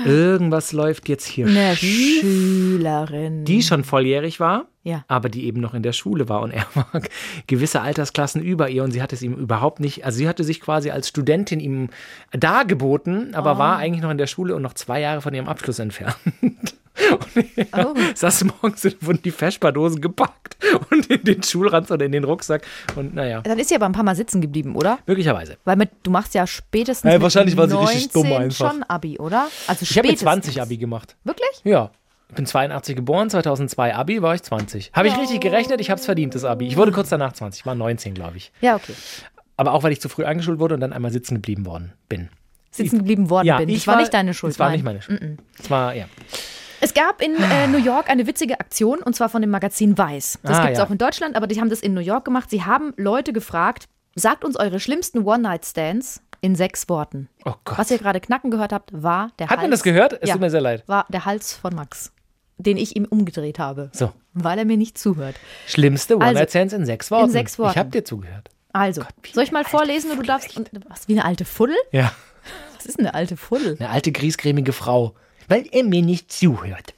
irgendwas 0.06 0.72
läuft 0.74 1.08
jetzt 1.10 1.26
hier 1.26 1.48
Eine 1.48 1.76
schief 1.76 2.22
Schülerin. 2.22 3.46
die 3.46 3.62
schon 3.62 3.84
volljährig 3.84 4.40
war, 4.40 4.66
Ja. 4.84 5.04
aber 5.08 5.30
die 5.30 5.46
eben 5.46 5.60
noch 5.62 5.74
in 5.74 5.84
der 5.84 5.94
Schule 5.94 6.28
war 6.30 6.42
und 6.42 6.52
er 6.52 6.66
war 6.76 6.88
gewisse 7.48 7.82
Altersklassen 7.82 8.42
über 8.42 8.70
ihr 8.70 8.84
und 8.84 8.92
sie 8.92 9.02
hat 9.02 9.14
es 9.14 9.22
ihm 9.22 9.34
überhaupt 9.34 9.80
nicht, 9.80 10.06
also 10.06 10.18
sie 10.18 10.28
hatte 10.28 10.44
sich 10.44 10.62
quasi 10.62 10.90
als 10.92 11.08
Studentin 11.10 11.60
ihm 11.60 11.90
dargeboten, 12.32 13.34
aber 13.36 13.58
war 13.58 13.78
eigentlich 13.78 14.02
noch 14.02 14.12
in 14.12 14.18
der 14.18 14.28
Schule 14.28 14.56
und 14.56 14.62
noch 14.62 14.74
zwei 14.74 15.00
Jahre 15.02 15.22
von 15.22 15.34
ihrem 15.34 15.48
Abschluss 15.48 15.80
entfernt. 15.80 16.16
Und 17.36 17.58
er 17.74 17.88
Oh. 17.88 17.94
saß 18.16 18.44
morgens 18.46 18.86
und 18.86 19.06
wurden 19.06 19.22
die 19.24 19.32
Feschbardosen 19.32 20.02
gepackt 20.02 20.58
und 20.92 21.08
in 21.08 21.24
den 21.24 21.42
Schulranz 21.44 21.90
oder 21.92 22.06
in 22.06 22.12
den 22.12 22.24
Rucksack 22.24 22.64
und 22.96 23.14
naja, 23.16 23.42
Dann 23.42 23.58
ist 23.60 23.70
sie 23.70 23.76
aber 23.76 23.86
ein 23.86 23.92
paar 23.94 24.04
Mal 24.04 24.16
sitzen 24.16 24.42
geblieben, 24.42 24.76
oder? 24.76 25.00
möglicherweise. 25.08 25.58
Weil 25.66 25.76
mit, 25.78 25.90
du 26.04 26.12
machst 26.12 26.34
ja 26.34 26.46
spätestens 26.48 27.12
Ja, 27.12 27.22
wahrscheinlich 27.22 27.58
war 27.58 27.68
sie 27.68 27.74
19 27.76 27.94
richtig 27.96 28.12
dumm 28.14 28.34
einfach. 28.34 28.72
schon 28.72 28.84
Abi, 28.84 29.18
oder? 29.20 29.48
Also 29.68 29.84
Ich 29.84 29.98
habe 29.98 30.08
mit 30.08 30.20
spätestens. 30.20 30.44
20 30.54 30.62
Abi 30.62 30.78
gemacht. 30.78 31.16
Wirklich? 31.24 31.50
Ja. 31.64 31.92
Ich 32.30 32.36
bin 32.36 32.46
82 32.46 32.96
geboren, 32.96 33.30
2002 33.30 33.94
Abi 33.96 34.22
war 34.22 34.34
ich 34.36 34.42
20. 34.44 34.92
Habe 34.94 35.08
ich 35.10 35.18
richtig 35.18 35.42
gerechnet? 35.42 35.82
Ich 35.82 35.90
habe 35.90 36.00
es 36.00 36.06
verdient, 36.06 36.34
das 36.36 36.46
Abi. 36.46 36.66
Ich 36.68 36.78
wurde 36.78 36.92
kurz 36.94 37.10
danach 37.10 37.34
20, 37.34 37.66
war 37.66 37.76
19, 37.76 38.14
glaube 38.14 38.38
ich. 38.38 38.54
Ja, 38.62 38.76
okay. 38.78 38.94
Aber 39.58 39.74
auch, 39.74 39.84
weil 39.84 39.92
ich 39.92 40.00
zu 40.00 40.08
früh 40.08 40.24
eingeschult 40.24 40.58
wurde 40.60 40.76
und 40.76 40.80
dann 40.82 40.94
einmal 40.94 41.12
sitzen 41.12 41.36
geblieben 41.36 41.66
worden 41.66 41.92
bin. 42.08 42.30
Sitzen 42.72 43.00
geblieben 43.00 43.30
worden 43.30 43.48
Ja, 43.48 43.58
bin. 43.58 43.68
ich 43.68 43.80
Das 43.80 43.88
war, 43.88 43.98
nicht 43.98 44.14
deine 44.14 44.34
Schuld. 44.34 44.54
Es 44.54 44.60
war 44.60 44.68
nein. 44.68 44.76
nicht 44.78 44.86
meine 44.86 45.02
Schuld. 45.02 45.40
Es 45.60 45.70
war, 45.70 45.94
ja. 45.94 46.06
Es 46.91 46.95
gab 46.95 47.21
in 47.21 47.36
äh, 47.41 47.67
New 47.67 47.77
York 47.77 48.10
eine 48.10 48.27
witzige 48.27 48.60
Aktion 48.60 48.99
und 49.01 49.15
zwar 49.15 49.30
von 49.30 49.39
dem 49.41 49.49
Magazin 49.49 49.97
Weiß. 49.97 50.39
Das 50.43 50.58
Ah, 50.58 50.62
gibt 50.63 50.73
es 50.73 50.80
ja. 50.80 50.86
auch 50.86 50.91
in 50.91 50.97
Deutschland, 50.97 51.38
aber 51.38 51.47
die 51.47 51.62
haben 51.62 51.69
das 51.69 51.80
in 51.80 51.93
New 51.93 52.01
York 52.01 52.25
gemacht. 52.25 52.49
Sie 52.49 52.65
haben 52.65 52.93
Leute 52.97 53.32
gefragt, 53.32 53.86
sagt 54.15 54.43
uns 54.43 54.58
eure 54.58 54.77
schlimmsten 54.82 55.19
One-Night-Stands 55.19 56.21
in 56.41 56.54
sechs 56.54 56.89
Worten. 56.89 57.30
Oh 57.45 57.54
Gott. 57.63 57.77
Was 57.77 57.91
ihr 57.91 57.97
gerade 57.97 58.19
knacken 58.19 58.51
gehört 58.51 58.73
habt, 58.73 58.89
war 58.91 59.32
der 59.39 59.45
Hat 59.47 59.51
Hals. 59.51 59.62
man 59.62 59.71
das 59.71 59.84
gehört? 59.84 60.19
Es 60.21 60.27
ja, 60.27 60.34
tut 60.34 60.41
mir 60.41 60.49
sehr 60.49 60.60
leid. 60.60 60.84
War 60.88 61.06
der 61.08 61.23
Hals 61.23 61.54
von 61.54 61.73
Max, 61.73 62.12
den 62.58 62.75
ich 62.75 62.97
ihm 62.97 63.06
umgedreht 63.06 63.58
habe, 63.58 63.89
So. 63.93 64.12
weil 64.34 64.60
er 64.60 64.65
mir 64.65 64.75
nicht 64.75 64.97
zuhört. 64.97 65.38
Schlimmste 65.67 66.15
Also, 66.15 66.25
One-Night-Stands 66.27 66.73
in 66.73 66.86
sechs 66.86 67.10
Worten. 67.10 67.30
sechs 67.32 67.58
Worten. 67.58 67.71
Ich 67.71 67.77
habe 67.77 67.89
dir 67.89 68.04
zugehört. 68.04 68.49
Also, 68.73 69.04
wie 69.23 69.32
soll 69.32 69.45
ich 69.45 69.54
mal 69.54 69.63
vorlesen 69.63 70.12
und 70.12 70.17
du 70.17 70.23
darfst. 70.23 70.58
Und, 70.58 70.69
was, 70.89 71.08
wie 71.08 71.13
eine 71.13 71.23
alte 71.23 71.45
Fuddel? 71.45 71.77
Ja. 71.93 72.12
Was 72.75 72.86
ist 72.86 72.99
eine 72.99 73.13
alte 73.13 73.38
Fuddel? 73.38 73.77
Eine 73.80 73.89
alte, 73.91 74.12
griesgrämige 74.12 74.73
Frau. 74.73 75.13
Weil 75.52 75.68
er 75.72 75.84
mir 75.84 76.02
nicht 76.02 76.32
zuhört. 76.32 76.94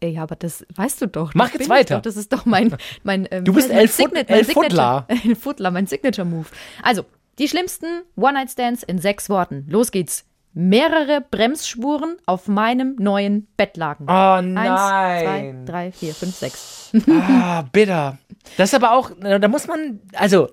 Ey, 0.00 0.18
aber 0.18 0.36
das 0.36 0.64
weißt 0.76 1.02
du 1.02 1.06
doch. 1.08 1.32
Mach 1.34 1.52
jetzt 1.52 1.68
weiter. 1.68 1.96
Doch. 1.96 2.02
Das 2.02 2.16
ist 2.16 2.32
doch 2.32 2.46
mein. 2.46 2.76
mein 3.02 3.26
ähm, 3.30 3.44
Du 3.44 3.52
bist 3.52 3.68
mein 3.68 3.78
El 3.78 3.88
Fud- 3.88 4.08
Signet- 4.10 4.28
El 4.30 4.36
mein 4.36 4.44
Signature-. 4.44 5.06
El 5.64 5.70
mein 5.72 5.86
Signature-Move. 5.86 6.46
Also, 6.82 7.04
die 7.38 7.48
schlimmsten 7.48 8.02
One-Night-Stands 8.16 8.82
in 8.84 8.98
sechs 8.98 9.28
Worten. 9.28 9.66
Los 9.68 9.90
geht's. 9.90 10.24
Mehrere 10.54 11.20
Bremsspuren 11.30 12.16
auf 12.26 12.48
meinem 12.48 12.96
neuen 12.98 13.46
Bettlaken. 13.56 14.06
Oh 14.08 14.12
Eins, 14.12 14.54
nein. 14.54 15.22
zwei, 15.22 15.54
drei, 15.66 15.92
vier, 15.92 16.14
fünf, 16.14 16.34
sechs. 16.34 16.90
Ah, 17.08 17.62
bitter. 17.70 18.18
Das 18.56 18.70
ist 18.70 18.74
aber 18.74 18.92
auch, 18.92 19.10
da 19.20 19.46
muss 19.46 19.66
man, 19.68 20.00
also, 20.14 20.48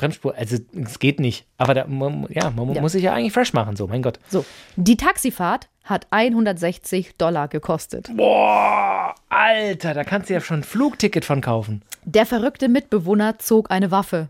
Bremsspur, 0.00 0.34
also, 0.34 0.56
es 0.82 0.98
geht 0.98 1.20
nicht. 1.20 1.46
Aber 1.58 1.74
da, 1.74 1.86
man, 1.86 2.26
ja, 2.30 2.50
man 2.50 2.72
Ja. 2.74 2.80
muss 2.80 2.92
sich 2.92 3.02
ja 3.02 3.12
eigentlich 3.12 3.32
fresh 3.32 3.52
machen, 3.52 3.76
so, 3.76 3.86
mein 3.86 4.02
Gott. 4.02 4.18
So, 4.28 4.44
die 4.76 4.96
Taxifahrt 4.96 5.68
hat 5.84 6.06
160 6.10 7.16
Dollar 7.16 7.48
gekostet. 7.48 8.10
Boah, 8.16 9.14
Alter, 9.28 9.94
da 9.94 10.04
kannst 10.04 10.30
du 10.30 10.34
ja 10.34 10.40
schon 10.40 10.60
ein 10.60 10.64
Flugticket 10.64 11.24
von 11.24 11.40
kaufen. 11.40 11.82
Der 12.04 12.26
verrückte 12.26 12.68
Mitbewohner 12.68 13.38
zog 13.38 13.70
eine 13.70 13.90
Waffe. 13.90 14.28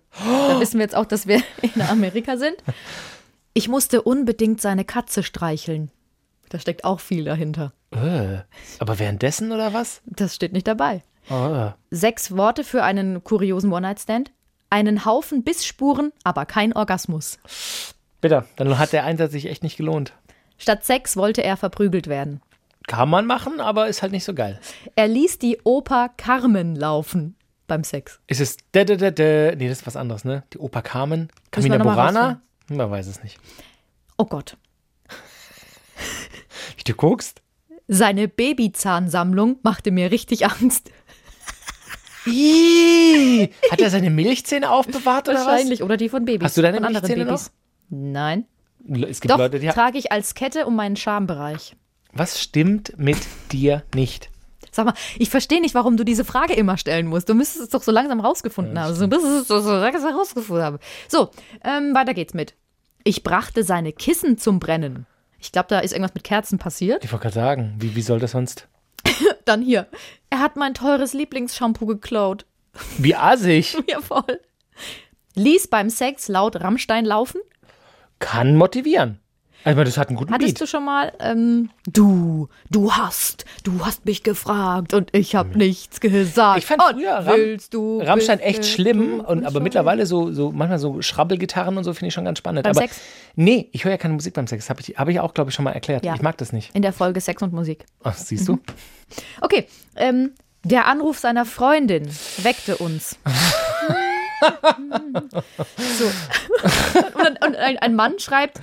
Da 0.49 0.59
wissen 0.61 0.79
wir 0.79 0.85
jetzt 0.85 0.97
auch, 0.97 1.07
dass 1.07 1.27
wir 1.27 1.41
in 1.63 1.83
Amerika 1.83 2.37
sind. 2.37 2.57
Ich 3.55 3.69
musste 3.69 4.03
unbedingt 4.03 4.61
seine 4.61 4.85
Katze 4.85 5.23
streicheln. 5.23 5.91
Da 6.49 6.59
steckt 6.59 6.85
auch 6.85 6.99
viel 7.01 7.25
dahinter. 7.25 7.73
Äh, 7.93 8.39
aber 8.79 8.99
währenddessen 8.99 9.53
oder 9.53 9.73
was? 9.73 10.03
Das 10.07 10.35
steht 10.35 10.53
nicht 10.53 10.67
dabei. 10.67 11.03
Oh. 11.29 11.69
Sechs 11.91 12.37
Worte 12.37 12.65
für 12.65 12.83
einen 12.83 13.23
kuriosen 13.23 13.73
One-Night-Stand. 13.73 14.33
Einen 14.71 15.05
Haufen 15.05 15.43
Bissspuren, 15.43 16.13
aber 16.25 16.47
kein 16.47 16.73
Orgasmus. 16.73 17.39
Bitter, 18.21 18.47
dann 18.57 18.79
hat 18.79 18.93
der 18.93 19.05
Einsatz 19.05 19.33
sich 19.33 19.47
echt 19.47 19.63
nicht 19.63 19.77
gelohnt. 19.77 20.13
Statt 20.59 20.85
Sex 20.85 21.17
wollte 21.17 21.43
er 21.43 21.57
verprügelt 21.57 22.07
werden. 22.07 22.41
Kann 22.87 23.09
man 23.09 23.27
machen, 23.27 23.61
aber 23.61 23.89
ist 23.89 24.03
halt 24.03 24.13
nicht 24.13 24.25
so 24.25 24.35
geil. 24.35 24.61
Er 24.97 25.09
ließ 25.09 25.39
die 25.39 25.59
Oper 25.65 26.11
Carmen 26.17 26.77
laufen 26.77 27.37
beim 27.67 27.85
Sex. 27.85 28.21
Ist 28.27 28.41
es 28.41 28.57
da, 28.73 28.85
da, 28.85 28.97
da, 28.97 29.11
da. 29.11 29.55
Nee, 29.57 29.69
das 29.69 29.81
ist 29.81 29.87
was 29.87 29.97
anderes, 29.97 30.25
ne? 30.25 30.45
Die 30.53 30.59
Oper 30.59 30.83
Carmen. 30.83 31.31
Mal 31.57 31.79
Burana? 31.79 32.41
Man 32.69 32.91
weiß 32.91 33.07
es 33.07 33.23
nicht. 33.23 33.39
Oh 34.17 34.25
Gott. 34.25 34.57
Wie 36.77 36.85
du 36.85 36.95
guckst? 36.95 37.43
Seine 37.89 38.29
Babyzahnsammlung 38.29 39.59
machte 39.63 39.91
mir 39.91 40.11
richtig 40.11 40.47
Angst. 40.47 40.91
Ih, 42.27 43.51
hat 43.71 43.81
er 43.81 43.91
seine 43.91 44.11
Milchzähne 44.11 44.71
aufbewahrt 44.71 45.29
oder 45.29 45.39
Wahrscheinlich. 45.39 45.83
Oder 45.83 45.97
die 45.97 46.09
von 46.09 46.25
Babys. 46.25 46.45
Hast 46.45 46.57
du 46.57 46.63
deine 46.63 46.79
von 46.79 46.87
anderen 46.87 47.07
Milchzähne 47.07 47.25
Babys? 47.27 47.51
Nein. 47.89 48.45
was? 48.81 49.11
Es 49.11 49.21
gibt 49.21 49.33
Doch, 49.33 49.39
Leute, 49.39 49.59
die 49.59 49.69
trage 49.69 49.99
ich 49.99 50.13
als 50.13 50.35
Kette 50.35 50.67
um 50.67 50.77
meinen 50.77 50.97
Schambereich. 50.97 51.77
Was 52.13 52.41
stimmt 52.41 52.95
mit 52.97 53.19
dir 53.53 53.85
nicht? 53.95 54.31
Sag 54.73 54.87
mal, 54.87 54.95
ich 55.19 55.31
verstehe 55.31 55.61
nicht, 55.61 55.75
warum 55.75 55.97
du 55.97 56.05
diese 56.05 56.25
Frage 56.25 56.55
immer 56.55 56.77
stellen 56.77 57.07
musst. 57.07 57.29
Du 57.29 57.35
müsstest 57.35 57.65
es 57.65 57.69
doch 57.71 57.83
so 57.83 57.91
langsam 57.91 58.21
rausgefunden 58.21 58.79
haben. 58.79 58.95
So, 58.95 59.09
bis 59.09 59.23
es 59.23 59.49
so, 59.49 59.61
so 59.61 59.73
langsam 59.73 60.15
rausgefunden 60.15 60.65
habe. 60.65 60.79
So, 61.09 61.31
ähm, 61.65 61.95
weiter 61.95 62.15
geht's 62.15 62.35
mit. 62.35 62.55
Ich 63.03 63.23
brachte 63.23 63.65
seine 63.65 63.93
Kissen 63.93 64.39
zum 64.39 64.61
Brennen. 64.61 65.07
Ich 65.41 65.53
glaube, 65.53 65.69
da 65.69 65.81
ist 65.81 65.93
irgendwas 65.93 66.15
mit 66.15 66.23
Kerzen 66.23 66.59
passiert. 66.59 67.05
Ich 67.05 67.11
wollte 67.13 67.25
gerade 67.25 67.35
sagen, 67.35 67.75
wie, 67.79 67.97
wie 67.97 68.03
soll 68.03 68.21
das 68.21 68.33
sonst? 68.33 68.69
Dann 69.45 69.63
hier. 69.63 69.87
Er 70.31 70.41
hat 70.41 70.57
mein 70.57 70.75
teures 70.75 71.13
Lieblingsshampoo 71.13 71.87
geklaut. 71.87 72.47
Wie 72.99 73.15
assig. 73.15 73.77
Ja, 73.89 74.01
voll. 74.01 74.41
Ließ 75.35 75.69
beim 75.69 75.91
Sex 75.91 76.29
laut 76.29 76.61
Rammstein 76.61 77.05
laufen. 77.05 77.41
Kann 78.19 78.57
motivieren. 78.57 79.21
Also, 79.65 79.85
das 79.85 79.99
hat 79.99 80.09
einen 80.09 80.17
guten 80.17 80.33
Hattest 80.33 80.55
Beat. 80.55 80.61
du 80.63 80.67
schon 80.67 80.85
mal, 80.85 81.13
ähm, 81.21 81.71
du, 81.87 82.49
du 82.71 82.93
hast, 82.93 83.45
du 83.63 83.85
hast 83.85 84.07
mich 84.07 84.23
gefragt 84.23 84.95
und 84.95 85.15
ich 85.15 85.35
habe 85.35 85.57
nichts 85.59 86.01
gesagt. 86.01 86.59
Ich 86.59 86.67
fand 86.67 86.83
und 86.83 86.95
früher 87.01 87.13
Ram- 87.13 87.37
willst 87.37 87.75
du 87.75 88.01
Rammstein 88.01 88.41
echt 88.41 88.65
schlimm, 88.65 89.21
und, 89.21 89.45
aber 89.45 89.61
mittlerweile 89.61 90.07
so, 90.07 90.33
so 90.33 90.51
manchmal 90.51 90.79
so 90.79 91.03
Schrabbelgitarren 91.03 91.77
und 91.77 91.85
so 91.85 91.93
finde 91.93 92.09
ich 92.09 92.15
schon 92.15 92.25
ganz 92.25 92.39
spannend. 92.39 92.63
Beim 92.65 92.71
aber 92.71 92.81
Sex? 92.81 93.01
nee, 93.37 93.69
ich 93.73 93.85
höre 93.85 93.93
ja 93.93 93.99
keine 93.99 94.15
Musik 94.15 94.33
beim 94.35 94.47
Sex. 94.47 94.71
Habe 94.71 94.81
ich, 94.81 94.97
hab 94.99 95.09
ich 95.09 95.21
auch, 95.21 95.35
glaube 95.35 95.51
ich, 95.51 95.55
schon 95.55 95.65
mal 95.65 95.73
erklärt. 95.73 96.05
Ja. 96.07 96.15
Ich 96.15 96.23
mag 96.23 96.39
das 96.39 96.53
nicht. 96.53 96.75
In 96.75 96.83
der 96.83 96.93
Folge 96.93 97.21
Sex 97.21 97.43
und 97.43 97.53
Musik. 97.53 97.85
Ach, 98.03 98.15
siehst 98.15 98.49
du? 98.49 98.59
Okay, 99.43 99.67
ähm, 99.97 100.33
der 100.65 100.87
Anruf 100.87 101.19
seiner 101.19 101.45
Freundin 101.45 102.09
weckte 102.39 102.77
uns. 102.79 103.19
so. 105.99 106.05
Und, 107.21 107.45
und 107.45 107.57
ein, 107.57 107.77
ein 107.79 107.95
Mann 107.95 108.19
schreibt, 108.19 108.59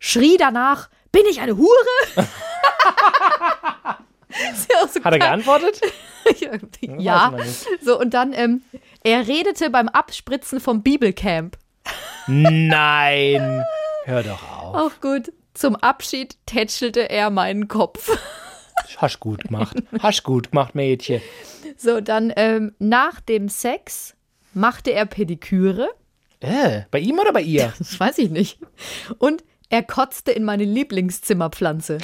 schrie 0.00 0.36
danach, 0.36 0.90
bin 1.12 1.22
ich 1.30 1.40
eine 1.40 1.56
Hure? 1.56 1.68
Ja 4.70 4.88
so 4.88 5.02
Hat 5.02 5.12
er 5.12 5.18
geantwortet? 5.18 5.80
ja. 6.98 7.36
So, 7.80 7.98
und 7.98 8.14
dann, 8.14 8.32
ähm, 8.32 8.62
er 9.02 9.26
redete 9.26 9.70
beim 9.70 9.88
Abspritzen 9.88 10.60
vom 10.60 10.82
Bibelcamp. 10.82 11.58
Nein. 12.26 13.64
Hör 14.04 14.22
doch 14.22 14.42
auf. 14.50 14.74
Auch 14.76 15.00
gut. 15.00 15.32
Zum 15.54 15.76
Abschied 15.76 16.36
tätschelte 16.46 17.10
er 17.10 17.30
meinen 17.30 17.68
Kopf. 17.68 18.16
Hast 18.96 19.20
gut 19.20 19.44
gemacht. 19.44 19.76
Hast 20.00 20.22
gut 20.22 20.52
gemacht, 20.52 20.74
Mädchen. 20.74 21.20
So, 21.76 22.00
dann 22.00 22.32
ähm, 22.36 22.74
nach 22.78 23.20
dem 23.20 23.48
Sex 23.48 24.14
machte 24.54 24.92
er 24.92 25.06
Pediküre. 25.06 25.88
Äh, 26.40 26.82
bei 26.90 27.00
ihm 27.00 27.18
oder 27.18 27.32
bei 27.32 27.42
ihr? 27.42 27.72
Das 27.78 27.98
weiß 27.98 28.18
ich 28.18 28.30
nicht. 28.30 28.58
Und 29.18 29.44
er 29.70 29.82
kotzte 29.82 30.32
in 30.32 30.44
meine 30.44 30.64
Lieblingszimmerpflanze. 30.64 31.98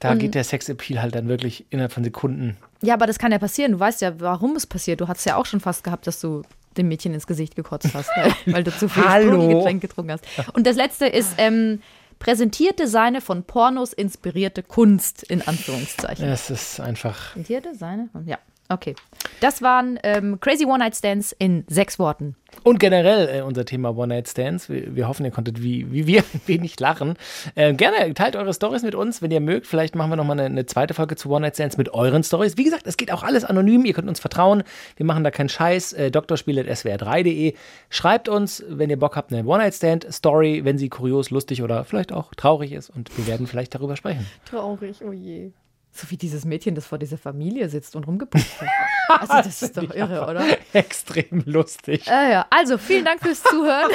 Da 0.00 0.14
geht 0.14 0.34
der 0.34 0.44
Sexappeal 0.44 1.00
halt 1.00 1.14
dann 1.14 1.28
wirklich 1.28 1.66
innerhalb 1.70 1.92
von 1.92 2.02
Sekunden. 2.02 2.56
Ja, 2.82 2.94
aber 2.94 3.06
das 3.06 3.18
kann 3.18 3.30
ja 3.30 3.38
passieren. 3.38 3.72
Du 3.72 3.80
weißt 3.80 4.02
ja, 4.02 4.18
warum 4.20 4.56
es 4.56 4.66
passiert. 4.66 5.00
Du 5.00 5.08
hattest 5.08 5.26
ja 5.26 5.36
auch 5.36 5.46
schon 5.46 5.60
fast 5.60 5.84
gehabt, 5.84 6.06
dass 6.06 6.20
du 6.20 6.42
dem 6.76 6.88
Mädchen 6.88 7.14
ins 7.14 7.26
Gesicht 7.26 7.54
gekotzt 7.54 7.94
hast, 7.94 8.10
weil, 8.16 8.34
weil 8.54 8.64
du 8.64 8.72
zu 8.72 8.88
viel. 8.88 9.02
Sprudelgetränk 9.02 9.80
getrunken 9.80 10.12
hast. 10.12 10.24
Und 10.54 10.66
das 10.66 10.76
letzte 10.76 11.06
ist, 11.06 11.34
ähm, 11.38 11.80
präsentierte 12.18 12.88
seine 12.88 13.20
von 13.20 13.44
Pornos 13.44 13.92
inspirierte 13.92 14.62
Kunst, 14.62 15.22
in 15.22 15.42
Anführungszeichen. 15.42 16.26
Es 16.28 16.50
ist 16.50 16.80
einfach. 16.80 17.32
Präsentierte 17.32 17.74
seine? 17.74 18.08
Ja, 18.26 18.38
okay. 18.68 18.94
Das 19.40 19.62
waren 19.62 19.98
ähm, 20.02 20.38
Crazy 20.40 20.64
One-Night-Stands 20.64 21.34
in 21.38 21.64
sechs 21.68 21.98
Worten. 21.98 22.36
Und 22.62 22.78
generell 22.78 23.28
äh, 23.28 23.42
unser 23.42 23.64
Thema 23.64 23.96
One-Night-Stands. 23.96 24.68
Wir, 24.68 24.94
wir 24.94 25.08
hoffen, 25.08 25.24
ihr 25.24 25.32
konntet 25.32 25.62
wie, 25.62 25.90
wie 25.92 26.06
wir 26.06 26.20
ein 26.34 26.40
wenig 26.46 26.78
lachen. 26.78 27.14
Äh, 27.54 27.74
gerne 27.74 28.14
teilt 28.14 28.36
eure 28.36 28.54
Stories 28.54 28.82
mit 28.82 28.94
uns, 28.94 29.22
wenn 29.22 29.30
ihr 29.30 29.40
mögt. 29.40 29.66
Vielleicht 29.66 29.94
machen 29.94 30.10
wir 30.10 30.16
nochmal 30.16 30.38
eine, 30.38 30.48
eine 30.48 30.66
zweite 30.66 30.94
Folge 30.94 31.16
zu 31.16 31.30
One-Night-Stands 31.30 31.76
mit 31.76 31.92
euren 31.92 32.22
Stories. 32.22 32.56
Wie 32.56 32.64
gesagt, 32.64 32.86
es 32.86 32.96
geht 32.96 33.12
auch 33.12 33.22
alles 33.22 33.44
anonym. 33.44 33.84
Ihr 33.84 33.92
könnt 33.92 34.08
uns 34.08 34.20
vertrauen. 34.20 34.62
Wir 34.96 35.06
machen 35.06 35.24
da 35.24 35.30
keinen 35.30 35.48
Scheiß. 35.48 35.92
Äh, 35.94 36.10
drspiel.swr3.de. 36.10 37.54
Schreibt 37.90 38.28
uns, 38.28 38.64
wenn 38.68 38.90
ihr 38.90 38.98
Bock 38.98 39.16
habt, 39.16 39.32
eine 39.32 39.46
One-Night-Stand-Story, 39.46 40.64
wenn 40.64 40.78
sie 40.78 40.88
kurios, 40.88 41.30
lustig 41.30 41.62
oder 41.62 41.84
vielleicht 41.84 42.12
auch 42.12 42.34
traurig 42.34 42.72
ist. 42.72 42.90
Und 42.90 43.16
wir 43.18 43.26
werden 43.26 43.46
vielleicht 43.46 43.74
darüber 43.74 43.96
sprechen. 43.96 44.26
Traurig, 44.44 45.02
oh 45.04 45.12
je. 45.12 45.50
So 45.96 46.10
wie 46.10 46.16
dieses 46.16 46.44
Mädchen, 46.44 46.74
das 46.74 46.86
vor 46.86 46.98
dieser 46.98 47.16
Familie 47.16 47.68
sitzt 47.68 47.94
und 47.94 48.08
rumgepusht 48.08 48.60
hat. 48.60 49.20
Also 49.20 49.48
das 49.48 49.62
ist 49.62 49.76
doch 49.76 49.94
irre, 49.94 50.22
oder? 50.28 50.44
Extrem 50.72 51.44
lustig. 51.46 52.08
Äh, 52.08 52.32
ja. 52.32 52.46
Also, 52.50 52.78
vielen 52.78 53.04
Dank 53.04 53.22
fürs 53.22 53.40
Zuhören. 53.44 53.92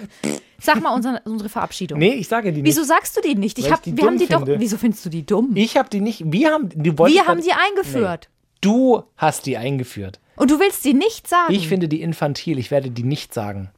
Sag 0.58 0.80
mal 0.80 0.94
unsere, 0.94 1.20
unsere 1.26 1.50
Verabschiedung. 1.50 1.98
Nee, 1.98 2.14
ich 2.14 2.28
sage 2.28 2.50
die 2.50 2.62
nicht. 2.62 2.70
Wieso 2.70 2.82
sagst 2.82 3.14
du 3.18 3.20
die 3.20 3.34
nicht? 3.34 3.58
Ich 3.58 3.66
Weil 3.66 3.72
hab, 3.72 3.86
ich 3.86 3.92
die 3.92 3.98
wir 3.98 4.06
haben 4.06 4.16
die 4.16 4.26
doch. 4.26 4.38
finde. 4.38 4.58
Wieso 4.58 4.78
findest 4.78 5.04
du 5.04 5.10
die 5.10 5.26
dumm? 5.26 5.50
Ich 5.54 5.76
habe 5.76 5.90
die 5.90 6.00
nicht. 6.00 6.22
Wir 6.24 6.50
haben. 6.52 6.70
Wolltest 6.98 7.20
wir 7.20 7.26
haben 7.26 7.42
die 7.42 7.52
eingeführt. 7.52 8.30
Du 8.62 9.02
hast 9.18 9.44
die 9.44 9.58
eingeführt. 9.58 10.20
Und 10.36 10.50
du 10.50 10.58
willst 10.58 10.82
die 10.86 10.94
nicht 10.94 11.28
sagen. 11.28 11.52
Ich 11.52 11.68
finde 11.68 11.88
die 11.88 12.00
infantil. 12.00 12.58
Ich 12.58 12.70
werde 12.70 12.90
die 12.90 13.02
nicht 13.04 13.34
sagen. 13.34 13.70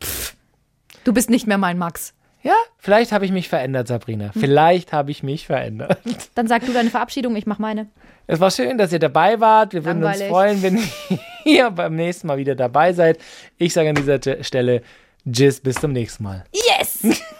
du 1.02 1.12
bist 1.12 1.30
nicht 1.30 1.48
mehr 1.48 1.58
mein 1.58 1.78
Max. 1.78 2.14
Ja, 2.46 2.54
vielleicht 2.78 3.10
habe 3.12 3.24
ich 3.24 3.32
mich 3.32 3.48
verändert, 3.48 3.88
Sabrina. 3.88 4.30
Vielleicht 4.38 4.92
habe 4.92 5.10
ich 5.10 5.22
mich 5.22 5.46
verändert. 5.46 5.98
Dann 6.36 6.46
sag 6.46 6.64
du 6.64 6.72
deine 6.72 6.90
Verabschiedung, 6.90 7.34
ich 7.34 7.44
mach 7.46 7.58
meine. 7.58 7.88
Es 8.28 8.38
war 8.40 8.50
schön, 8.50 8.78
dass 8.78 8.92
ihr 8.92 8.98
dabei 8.98 9.40
wart. 9.40 9.72
Wir 9.72 9.84
würden 9.84 10.02
uns 10.04 10.22
freuen, 10.22 10.62
wenn 10.62 10.78
ihr 11.44 11.70
beim 11.70 11.94
nächsten 11.96 12.26
Mal 12.26 12.38
wieder 12.38 12.54
dabei 12.54 12.92
seid. 12.92 13.18
Ich 13.58 13.72
sage 13.72 13.88
an 13.88 13.94
dieser 13.96 14.20
Te- 14.20 14.44
Stelle 14.44 14.82
Tschüss, 15.30 15.60
bis 15.60 15.76
zum 15.76 15.92
nächsten 15.92 16.22
Mal. 16.22 16.44
Yes! 16.52 17.00